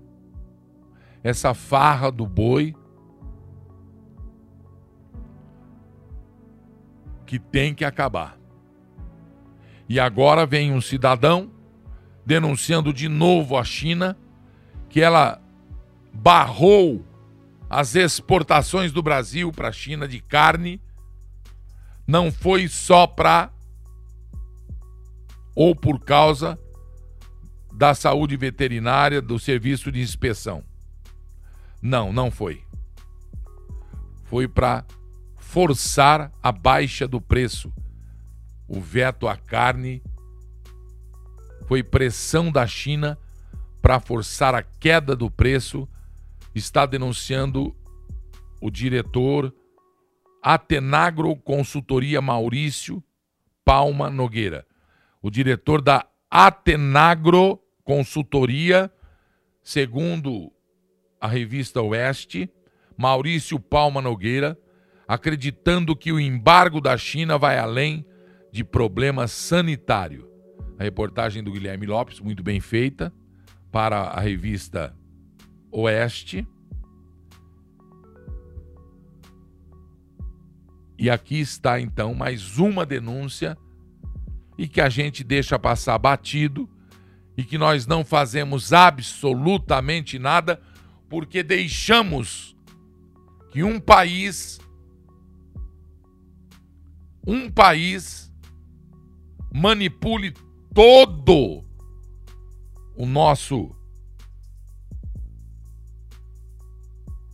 Essa 1.24 1.54
farra 1.54 2.12
do 2.12 2.26
boi 2.26 2.76
que 7.28 7.38
tem 7.38 7.76
que 7.76 7.86
acabar. 7.86 8.40
E 9.88 10.00
agora 10.00 10.48
vem 10.48 10.74
um 10.74 10.82
cidadão 10.82 11.52
denunciando 12.26 12.92
de 12.92 13.08
novo 13.08 13.56
a 13.56 13.64
China 13.64 14.18
que 14.90 15.00
ela 15.00 15.40
barrou 16.12 17.06
as 17.70 17.94
exportações 17.94 18.92
do 18.92 19.04
Brasil 19.04 19.52
para 19.52 19.68
a 19.68 19.72
China 19.72 20.08
de 20.08 20.20
carne. 20.20 20.82
Não 22.08 22.32
foi 22.32 22.68
só 22.68 23.06
para 23.06 23.52
ou 25.54 25.76
por 25.76 26.00
causa 26.00 26.58
da 27.80 27.96
saúde 27.96 28.36
veterinária, 28.36 29.22
do 29.22 29.40
serviço 29.40 29.90
de 29.90 30.02
inspeção. 30.02 30.66
Não, 31.82 32.12
não 32.12 32.30
foi. 32.30 32.62
Foi 34.26 34.50
para 34.50 34.84
forçar 35.38 36.30
a 36.44 36.52
baixa 36.52 37.08
do 37.08 37.22
preço. 37.22 37.72
O 38.68 38.82
veto 38.82 39.30
à 39.30 39.38
carne 39.38 40.04
foi 41.70 41.82
pressão 41.82 42.52
da 42.52 42.68
China 42.68 43.18
para 43.82 43.98
forçar 44.02 44.54
a 44.54 44.62
queda 44.62 45.16
do 45.16 45.32
preço, 45.32 45.88
está 46.54 46.86
denunciando 46.86 47.74
o 48.60 48.70
diretor 48.70 49.56
Atenagro 50.44 51.34
Consultoria 51.38 52.22
Maurício 52.22 53.02
Palma 53.64 54.10
Nogueira. 54.10 54.68
O 55.22 55.30
diretor 55.30 55.82
da 55.82 56.06
Atenagro 56.30 57.58
Consultoria, 57.90 58.94
segundo 59.64 60.54
a 61.20 61.28
revista 61.28 61.82
Oeste, 61.82 62.48
Maurício 62.96 63.60
Palma 63.60 64.00
Nogueira, 64.00 64.56
acreditando 65.08 65.96
que 65.96 66.12
o 66.12 66.20
embargo 66.20 66.80
da 66.80 66.96
China 66.96 67.36
vai 67.36 67.58
além 67.58 68.06
de 68.52 68.64
problema 68.64 69.28
sanitário. 69.28 70.30
A 70.78 70.84
reportagem 70.84 71.42
do 71.44 71.52
Guilherme 71.52 71.88
Lopes, 71.88 72.20
muito 72.20 72.44
bem 72.44 72.60
feita, 72.60 73.12
para 73.72 74.02
a 74.02 74.20
revista 74.20 74.96
Oeste. 75.72 76.48
E 80.96 81.10
aqui 81.10 81.40
está 81.40 81.82
então 81.82 82.14
mais 82.14 82.60
uma 82.60 82.86
denúncia 82.86 83.58
e 84.60 84.68
que 84.68 84.80
a 84.80 84.90
gente 84.90 85.24
deixa 85.24 85.58
passar 85.58 85.98
batido 85.98 86.70
e 87.40 87.44
que 87.46 87.58
nós 87.58 87.88
não 87.88 88.04
fazemos 88.04 88.74
absolutamente 88.74 90.20
nada 90.20 90.62
porque 91.08 91.42
deixamos 91.42 92.54
que 93.50 93.64
um 93.64 93.80
país 93.80 94.60
um 97.26 97.50
país 97.50 98.30
manipule 99.54 100.34
todo 100.74 101.64
o 102.94 103.06
nosso 103.06 103.74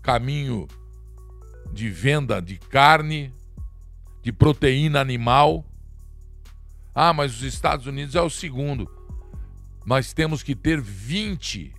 caminho 0.04 0.68
de 1.74 1.90
venda 1.90 2.40
de 2.40 2.60
carne, 2.60 3.34
de 4.22 4.32
proteína 4.32 5.02
animal. 5.02 5.66
Ah, 6.94 7.12
mas 7.12 7.34
os 7.34 7.42
Estados 7.42 7.88
Unidos 7.88 8.14
é 8.14 8.22
o 8.22 8.30
segundo. 8.30 8.95
Nós 9.86 10.14
temos 10.14 10.42
que 10.42 10.56
ter 10.56 10.82
20 10.82 11.74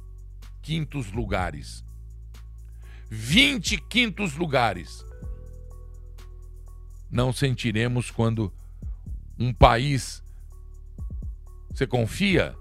quintos 0.62 1.12
lugares. 1.12 1.84
20 3.10 3.80
quintos 3.82 4.36
lugares. 4.36 5.04
Não 7.10 7.32
sentiremos 7.32 8.10
quando 8.10 8.52
um 9.38 9.52
país. 9.52 10.22
Você 11.70 11.86
confia 11.86 12.54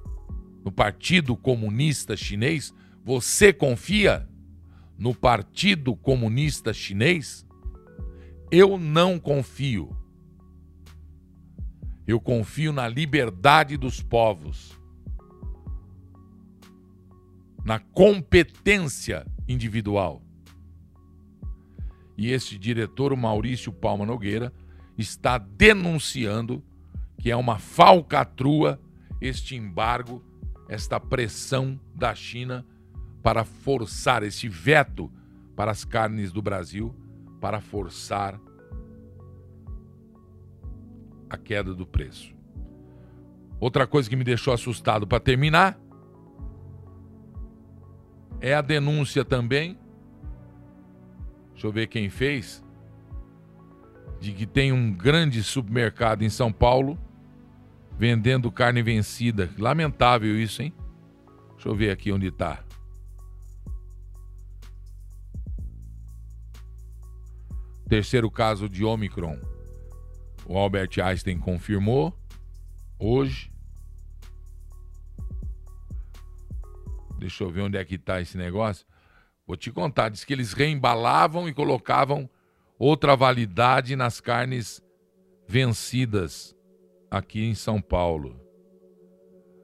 no 0.63 0.71
Partido 0.71 1.37
Comunista 1.37 2.17
Chinês? 2.17 2.73
Você 3.03 3.53
confia 3.53 4.27
no 4.97 5.13
Partido 5.13 5.95
Comunista 5.95 6.73
Chinês? 6.73 7.45
Eu 8.51 8.77
não 8.77 9.19
confio. 9.19 9.95
Eu 12.07 12.19
confio 12.19 12.71
na 12.71 12.87
liberdade 12.87 13.77
dos 13.77 14.01
povos, 14.01 14.74
na 17.65 17.79
competência 17.79 19.25
individual. 19.47 20.21
E 22.15 22.31
este 22.31 22.59
diretor, 22.59 23.11
o 23.11 23.17
Maurício 23.17 23.73
Palma 23.73 24.05
Nogueira, 24.05 24.53
está 24.95 25.39
denunciando 25.39 26.63
que 27.17 27.31
é 27.31 27.35
uma 27.35 27.57
falcatrua 27.57 28.79
este 29.19 29.55
embargo, 29.55 30.23
esta 30.69 30.99
pressão 30.99 31.79
da 31.95 32.13
China 32.13 32.63
para 33.23 33.43
forçar 33.43 34.21
esse 34.21 34.47
veto 34.47 35.11
para 35.55 35.71
as 35.71 35.83
carnes 35.83 36.31
do 36.31 36.41
Brasil, 36.41 36.93
para 37.41 37.59
forçar 37.59 38.39
a 41.27 41.37
queda 41.37 41.73
do 41.73 41.87
preço. 41.87 42.35
Outra 43.59 43.87
coisa 43.87 44.07
que 44.07 44.15
me 44.15 44.23
deixou 44.23 44.53
assustado 44.53 45.07
para 45.07 45.19
terminar 45.19 45.79
é 48.45 48.53
a 48.53 48.61
denúncia 48.61 49.25
também. 49.25 49.75
Deixa 51.51 51.65
eu 51.65 51.71
ver 51.71 51.87
quem 51.87 52.11
fez 52.11 52.63
de 54.19 54.31
que 54.33 54.45
tem 54.45 54.71
um 54.71 54.93
grande 54.93 55.41
supermercado 55.41 56.21
em 56.21 56.29
São 56.29 56.53
Paulo 56.53 56.95
vendendo 57.97 58.51
carne 58.51 58.83
vencida. 58.83 59.49
Lamentável 59.57 60.39
isso, 60.39 60.61
hein? 60.61 60.71
Deixa 61.53 61.69
eu 61.69 61.75
ver 61.75 61.89
aqui 61.89 62.11
onde 62.11 62.27
está. 62.27 62.63
Terceiro 67.89 68.29
caso 68.29 68.69
de 68.69 68.85
Omicron. 68.85 69.39
O 70.45 70.55
Albert 70.55 70.99
Einstein 71.03 71.39
confirmou 71.39 72.15
hoje. 72.99 73.51
Deixa 77.25 77.43
eu 77.43 77.49
ver 77.49 77.61
onde 77.61 77.75
é 77.75 77.83
que 77.83 77.95
está 77.95 78.21
esse 78.21 78.37
negócio. 78.37 78.85
Vou 79.47 79.57
te 79.57 79.71
contar. 79.71 80.09
Diz 80.09 80.23
que 80.23 80.31
eles 80.31 80.53
reembalavam 80.53 81.49
e 81.49 81.53
colocavam 81.53 82.29
outra 82.77 83.15
validade 83.15 83.95
nas 83.95 84.21
carnes 84.21 84.79
vencidas 85.47 86.55
aqui 87.09 87.43
em 87.43 87.55
São 87.55 87.81
Paulo. 87.81 88.39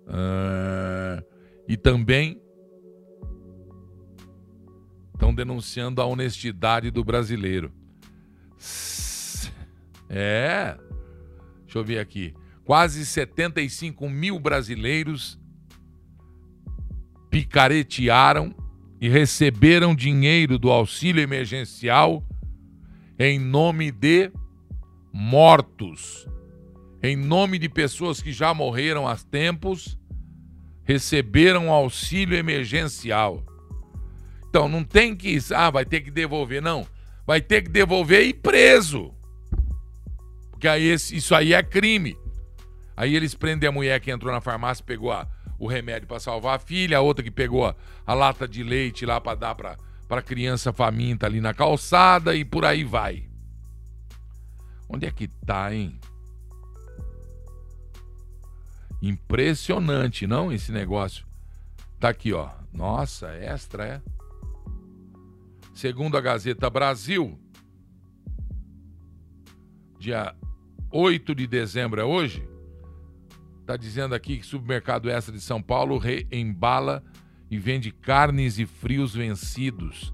Uh, 0.07 1.23
e 1.67 1.77
também 1.77 2.41
estão 5.13 5.33
denunciando 5.33 6.01
a 6.01 6.05
honestidade 6.05 6.89
do 6.89 7.03
brasileiro. 7.03 7.71
É. 10.09 10.75
Deixa 11.61 11.77
eu 11.77 11.83
ver 11.83 11.99
aqui. 11.99 12.33
Quase 12.65 13.05
75 13.05 14.09
mil 14.09 14.39
brasileiros 14.39 15.39
picaretearam 17.31 18.53
e 18.99 19.09
receberam 19.09 19.95
dinheiro 19.95 20.59
do 20.59 20.69
auxílio 20.69 21.23
emergencial 21.23 22.23
em 23.17 23.39
nome 23.39 23.91
de 23.91 24.31
mortos, 25.13 26.27
em 27.01 27.15
nome 27.15 27.57
de 27.57 27.69
pessoas 27.69 28.21
que 28.21 28.31
já 28.31 28.53
morreram 28.53 29.07
há 29.07 29.15
tempos, 29.15 29.97
receberam 30.83 31.71
auxílio 31.71 32.37
emergencial. 32.37 33.43
Então 34.49 34.67
não 34.67 34.83
tem 34.83 35.15
que, 35.15 35.37
ah, 35.55 35.69
vai 35.69 35.85
ter 35.85 36.01
que 36.01 36.11
devolver, 36.11 36.61
não. 36.61 36.85
Vai 37.25 37.41
ter 37.41 37.61
que 37.61 37.69
devolver 37.69 38.25
e 38.25 38.33
preso. 38.33 39.13
Porque 40.49 40.67
aí 40.67 40.91
isso 40.91 41.33
aí 41.33 41.53
é 41.53 41.63
crime. 41.63 42.17
Aí 42.97 43.15
eles 43.15 43.33
prendem 43.33 43.69
a 43.69 43.71
mulher 43.71 43.99
que 43.99 44.11
entrou 44.11 44.33
na 44.33 44.41
farmácia, 44.41 44.83
pegou 44.83 45.11
a, 45.11 45.27
o 45.61 45.67
remédio 45.67 46.07
para 46.07 46.19
salvar 46.19 46.55
a 46.55 46.59
filha, 46.59 46.97
a 46.97 47.01
outra 47.01 47.23
que 47.23 47.29
pegou 47.29 47.67
a, 47.67 47.75
a 48.03 48.15
lata 48.15 48.47
de 48.47 48.63
leite 48.63 49.05
lá 49.05 49.21
para 49.21 49.35
dar 49.35 49.53
para 49.53 49.77
para 50.07 50.19
criança 50.21 50.73
faminta 50.73 51.27
ali 51.27 51.39
na 51.39 51.53
calçada 51.53 52.35
e 52.35 52.43
por 52.43 52.65
aí 52.65 52.83
vai. 52.83 53.29
Onde 54.89 55.05
é 55.05 55.11
que 55.11 55.27
tá, 55.27 55.73
hein? 55.73 55.97
Impressionante, 59.01 60.27
não? 60.27 60.51
Esse 60.51 60.71
negócio. 60.71 61.25
Tá 61.99 62.09
aqui, 62.09 62.33
ó. 62.33 62.49
Nossa, 62.73 63.31
extra, 63.35 63.85
é. 63.85 64.01
Segundo 65.73 66.17
a 66.17 66.21
Gazeta 66.21 66.69
Brasil, 66.69 67.39
dia 69.97 70.35
8 70.91 71.33
de 71.33 71.47
dezembro 71.47 72.01
é 72.01 72.03
hoje, 72.03 72.45
tá 73.71 73.77
dizendo 73.77 74.13
aqui 74.13 74.37
que 74.37 74.45
supermercado 74.45 75.09
extra 75.09 75.33
de 75.33 75.41
São 75.41 75.61
Paulo 75.61 75.97
reembala 75.97 77.01
e 77.49 77.57
vende 77.57 77.89
carnes 77.89 78.59
e 78.59 78.65
frios 78.65 79.13
vencidos, 79.13 80.13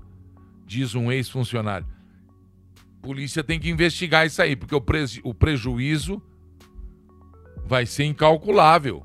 diz 0.66 0.93
um 0.93 1.12
ex-funcionário. 1.12 1.88
Polícia 3.01 3.43
tem 3.43 3.60
que 3.60 3.70
investigar 3.70 4.28
isso 4.28 4.41
aí, 4.41 4.55
porque 4.55 4.76
o, 4.76 4.84
o 5.24 5.34
prejuízo 5.34 6.22
vai 7.66 7.86
ser 7.86 8.03
incalculável. 8.03 9.03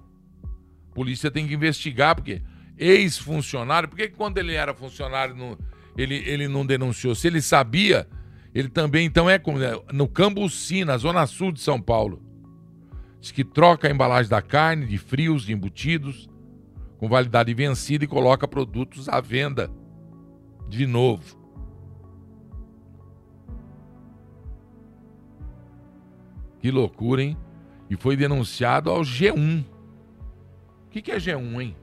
Polícia 0.94 1.30
tem 1.30 1.46
que 1.46 1.54
investigar, 1.54 2.14
porque 2.14 2.42
ex-funcionário, 2.76 3.88
por 3.88 3.96
que 3.96 4.08
quando 4.08 4.36
ele 4.36 4.52
era 4.52 4.74
funcionário 4.74 5.34
não, 5.34 5.56
ele, 5.96 6.16
ele 6.26 6.46
não 6.46 6.66
denunciou? 6.66 7.14
Se 7.14 7.26
ele 7.26 7.40
sabia, 7.40 8.06
ele 8.54 8.68
também 8.68 9.06
então 9.06 9.30
é 9.30 9.38
como 9.38 9.58
né, 9.58 9.70
no 9.92 10.06
Cambuci, 10.06 10.84
na 10.84 10.98
zona 10.98 11.26
sul 11.26 11.52
de 11.52 11.60
São 11.60 11.80
Paulo. 11.80 12.31
Diz 13.22 13.30
que 13.30 13.44
troca 13.44 13.86
a 13.86 13.90
embalagem 13.92 14.28
da 14.28 14.42
carne, 14.42 14.84
de 14.84 14.98
frios, 14.98 15.44
de 15.44 15.52
embutidos, 15.52 16.28
com 16.98 17.08
validade 17.08 17.54
vencida 17.54 18.04
e 18.04 18.08
coloca 18.08 18.48
produtos 18.48 19.08
à 19.08 19.20
venda 19.20 19.70
de 20.68 20.88
novo. 20.88 21.40
Que 26.58 26.72
loucura, 26.72 27.22
hein? 27.22 27.36
E 27.88 27.96
foi 27.96 28.16
denunciado 28.16 28.90
ao 28.90 29.02
G1. 29.02 29.64
O 30.86 30.90
que, 30.90 31.00
que 31.00 31.12
é 31.12 31.16
G1, 31.18 31.60
hein? 31.62 31.76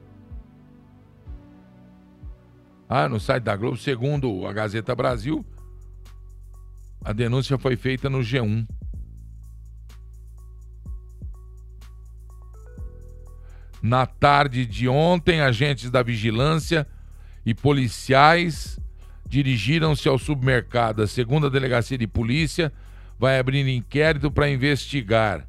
Ah, 2.86 3.08
no 3.08 3.18
site 3.18 3.44
da 3.44 3.56
Globo, 3.56 3.78
segundo 3.78 4.46
a 4.46 4.52
Gazeta 4.52 4.94
Brasil, 4.94 5.42
a 7.02 7.14
denúncia 7.14 7.56
foi 7.56 7.76
feita 7.76 8.10
no 8.10 8.18
G1. 8.18 8.66
Na 13.82 14.04
tarde 14.04 14.66
de 14.66 14.88
ontem, 14.88 15.40
agentes 15.40 15.90
da 15.90 16.02
vigilância 16.02 16.86
e 17.44 17.54
policiais 17.54 18.78
dirigiram-se 19.26 20.08
ao 20.08 20.18
supermercado. 20.18 21.02
A 21.02 21.06
segunda 21.06 21.48
delegacia 21.48 21.96
de 21.96 22.06
polícia 22.06 22.72
vai 23.18 23.38
abrir 23.38 23.66
inquérito 23.68 24.30
para 24.30 24.50
investigar. 24.50 25.46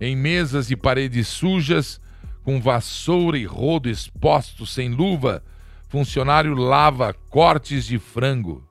Em 0.00 0.14
mesas 0.14 0.70
e 0.70 0.76
paredes 0.76 1.26
sujas, 1.26 2.00
com 2.44 2.60
vassoura 2.60 3.36
e 3.36 3.44
rodo 3.44 3.88
expostos 3.88 4.72
sem 4.72 4.90
luva, 4.90 5.42
funcionário 5.88 6.54
lava 6.54 7.12
cortes 7.12 7.86
de 7.86 7.98
frango. 7.98 8.66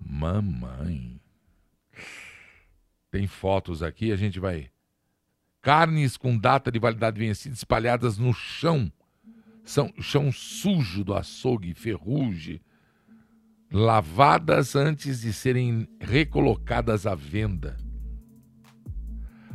Mamãe. 0.00 1.20
Tem 3.10 3.26
fotos 3.26 3.82
aqui, 3.82 4.12
a 4.12 4.16
gente 4.16 4.40
vai 4.40 4.70
carnes 5.62 6.16
com 6.16 6.36
data 6.36 6.70
de 6.70 6.78
validade 6.78 7.18
vencida 7.18 7.54
espalhadas 7.54 8.18
no 8.18 8.32
chão. 8.32 8.90
São 9.64 9.92
chão 10.00 10.32
sujo 10.32 11.04
do 11.04 11.14
açougue, 11.14 11.74
ferrugem, 11.74 12.60
lavadas 13.70 14.74
antes 14.74 15.20
de 15.20 15.32
serem 15.32 15.86
recolocadas 16.00 17.06
à 17.06 17.14
venda. 17.14 17.76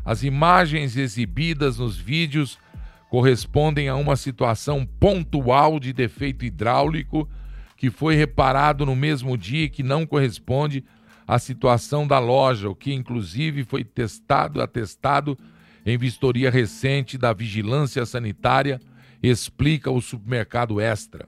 As 0.06 0.24
imagens 0.24 0.96
exibidas 0.96 1.80
nos 1.80 1.98
vídeos 1.98 2.60
correspondem 3.10 3.90
a 3.90 3.96
uma 3.96 4.16
situação 4.16 4.86
pontual 4.86 5.80
de 5.80 5.92
defeito 5.92 6.46
hidráulico 6.46 7.28
que 7.76 7.90
foi 7.90 8.16
reparado 8.16 8.86
no 8.86 8.96
mesmo 8.96 9.38
dia 9.38 9.66
e 9.66 9.70
que 9.70 9.84
não 9.84 10.06
corresponde 10.06 10.84
à 11.28 11.40
situação 11.40 12.08
da 12.08 12.20
loja, 12.20 12.70
o 12.70 12.76
que 12.76 12.94
inclusive 12.94 13.64
foi 13.64 13.84
testado, 13.84 14.62
atestado 14.62 15.38
em 15.86 15.98
vistoria 15.98 16.50
recente 16.50 17.18
da 17.18 17.32
Vigilância 17.32 18.06
Sanitária, 18.06 18.80
explica 19.22 19.92
o 19.92 20.02
supermercado 20.02 20.82
Extra. 20.82 21.28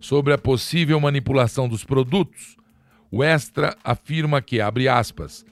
Sobre 0.00 0.32
a 0.32 0.38
possível 0.38 0.98
manipulação 1.00 1.68
dos 1.68 1.84
produtos, 1.84 2.56
o 3.10 3.22
Extra 3.22 3.76
afirma 3.84 4.42
que, 4.42 4.60
abre 4.60 4.88
aspas, 4.88 5.44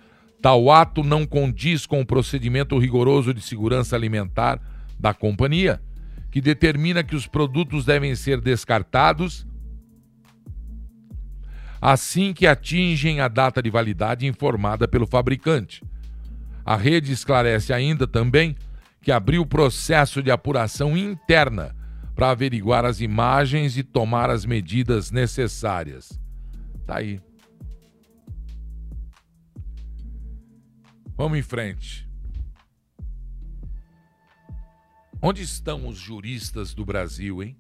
tal 0.43 0.71
ato 0.71 1.03
não 1.03 1.27
condiz 1.27 1.87
com 1.87 2.01
o 2.01 2.07
procedimento 2.07 2.79
rigoroso 2.79 3.33
de 3.33 3.41
segurança 3.41 3.97
alimentar 3.97 4.61
da 4.99 5.15
companhia, 5.15 5.81
que 6.31 6.41
determina 6.41 7.03
que 7.03 7.17
os 7.17 7.27
produtos 7.27 7.85
devem 7.85 8.15
ser 8.15 8.41
descartados 8.41 9.47
assim 11.81 12.33
que 12.33 12.47
atingem 12.47 13.21
a 13.21 13.29
data 13.29 13.63
de 13.63 13.71
validade 13.71 14.27
informada 14.27 14.89
pelo 14.89 15.07
fabricante. 15.07 15.83
A 16.65 16.77
rede 16.77 17.13
esclarece 17.13 17.73
ainda 17.73 18.07
também 18.07 18.57
que 19.01 19.13
abriu 19.13 19.47
processo 19.47 20.23
de 20.23 20.31
apuração 20.31 20.97
interna 20.97 21.75
para 22.15 22.31
averiguar 22.31 22.85
as 22.85 23.01
imagens 23.01 23.77
e 23.77 23.83
tomar 23.83 24.31
as 24.31 24.45
medidas 24.45 25.11
necessárias. 25.11 26.19
Tá 26.87 26.97
aí. 26.97 27.21
Vamos 31.17 31.39
em 31.39 31.43
frente. 31.43 32.09
Onde 35.21 35.43
estão 35.43 35.87
os 35.87 35.97
juristas 35.97 36.75
do 36.75 36.85
Brasil, 36.85 37.43
hein? 37.43 37.57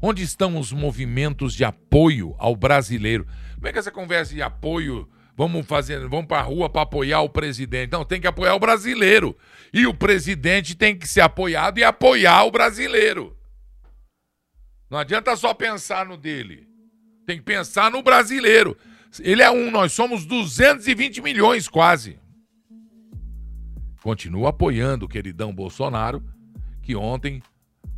Onde 0.00 0.22
estão 0.22 0.58
os 0.58 0.72
movimentos 0.72 1.54
de 1.54 1.64
apoio 1.64 2.34
ao 2.38 2.54
brasileiro? 2.54 3.26
Como 3.54 3.66
é 3.66 3.72
que 3.72 3.78
essa 3.78 3.90
conversa 3.90 4.32
de 4.32 4.40
apoio, 4.40 5.08
vamos 5.36 5.66
fazer, 5.66 6.06
vamos 6.08 6.26
para 6.26 6.38
a 6.38 6.44
rua 6.44 6.70
para 6.70 6.82
apoiar 6.82 7.20
o 7.22 7.28
presidente? 7.28 7.90
Não, 7.90 8.04
tem 8.04 8.20
que 8.20 8.26
apoiar 8.26 8.54
o 8.54 8.60
brasileiro. 8.60 9.36
E 9.72 9.86
o 9.86 9.94
presidente 9.94 10.76
tem 10.76 10.96
que 10.96 11.08
ser 11.08 11.22
apoiado 11.22 11.78
e 11.78 11.84
apoiar 11.84 12.44
o 12.44 12.50
brasileiro. 12.50 13.36
Não 14.88 14.98
adianta 14.98 15.34
só 15.36 15.52
pensar 15.52 16.06
no 16.06 16.16
dele. 16.16 16.68
Tem 17.26 17.36
que 17.36 17.44
pensar 17.44 17.90
no 17.90 18.00
brasileiro. 18.00 18.76
Ele 19.20 19.42
é 19.42 19.50
um, 19.50 19.70
nós 19.70 19.92
somos 19.92 20.24
220 20.24 21.20
milhões 21.20 21.68
quase. 21.68 22.18
Continua 24.00 24.50
apoiando 24.50 25.06
o 25.06 25.08
queridão 25.08 25.52
Bolsonaro, 25.52 26.22
que 26.82 26.94
ontem 26.94 27.42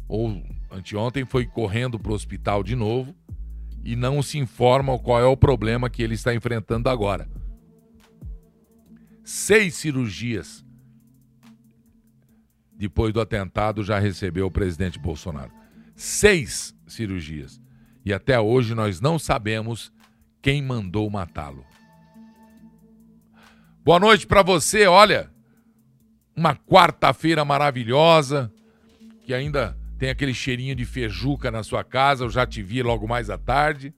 ou 0.09 0.43
anteontem 0.71 1.25
foi 1.25 1.47
correndo 1.47 1.99
para 1.99 2.13
o 2.13 2.15
hospital 2.15 2.63
de 2.63 2.77
novo 2.77 3.15
e 3.85 3.97
não 3.97 4.23
se 4.23 4.39
informa 4.39 4.99
qual 4.99 5.21
é 5.21 5.25
o 5.25 5.37
problema 5.37 5.91
que 5.91 6.03
ele 6.03 6.15
está 6.15 6.35
enfrentando 6.35 6.89
agora. 6.89 7.29
Seis 9.25 9.75
cirurgias 9.75 10.65
depois 12.81 13.13
do 13.13 13.21
atentado 13.21 13.85
já 13.85 13.99
recebeu 13.99 14.47
o 14.47 14.51
presidente 14.51 14.99
Bolsonaro. 14.99 15.53
Seis 15.95 16.75
cirurgias. 16.87 17.61
E 18.03 18.11
até 18.11 18.41
hoje 18.41 18.75
nós 18.75 19.03
não 19.03 19.19
sabemos 19.19 19.93
quem 20.41 20.63
mandou 20.63 21.11
matá-lo. 21.11 21.65
Boa 23.85 24.01
noite 24.01 24.27
para 24.27 24.43
você, 24.43 24.87
olha. 24.87 25.31
Uma 26.35 26.57
quarta-feira 26.57 27.45
maravilhosa, 27.45 28.51
que 29.27 29.35
ainda 29.35 29.77
tem 30.01 30.09
aquele 30.09 30.33
cheirinho 30.33 30.75
de 30.75 30.87
feijuca 30.87 31.51
na 31.51 31.63
sua 31.63 31.85
casa, 31.85 32.25
eu 32.25 32.31
já 32.31 32.47
te 32.47 32.63
vi 32.63 32.83
logo 32.83 33.07
mais 33.07 33.29
à 33.29 33.37
tarde. 33.37 33.93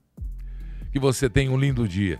Que 0.91 0.99
você 0.99 1.29
tenha 1.29 1.49
um 1.49 1.57
lindo 1.57 1.87
dia. 1.87 2.19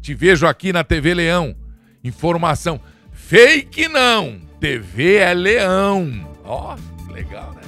Te 0.00 0.14
vejo 0.14 0.46
aqui 0.46 0.72
na 0.72 0.84
TV 0.84 1.12
Leão. 1.14 1.56
Informação. 2.04 2.80
Fake 3.12 3.88
não! 3.88 4.40
TV 4.60 5.16
é 5.16 5.34
Leão. 5.34 6.32
Ó, 6.44 6.76
oh, 6.76 7.12
legal, 7.12 7.52
né? 7.54 7.62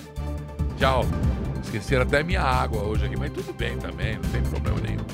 Tchau. 0.79 1.05
Esqueceram 1.65 2.03
até 2.03 2.23
minha 2.23 2.43
água 2.43 2.85
hoje 2.85 3.05
aqui, 3.05 3.17
mas 3.17 3.33
tudo 3.33 3.53
bem 3.53 3.77
também, 3.77 4.15
não 4.15 4.31
tem 4.31 4.43
problema 4.43 4.79
nenhum. 4.81 5.05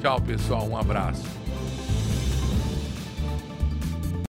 Tchau, 0.00 0.20
pessoal. 0.20 0.68
Um 0.68 0.76
abraço. 0.76 1.39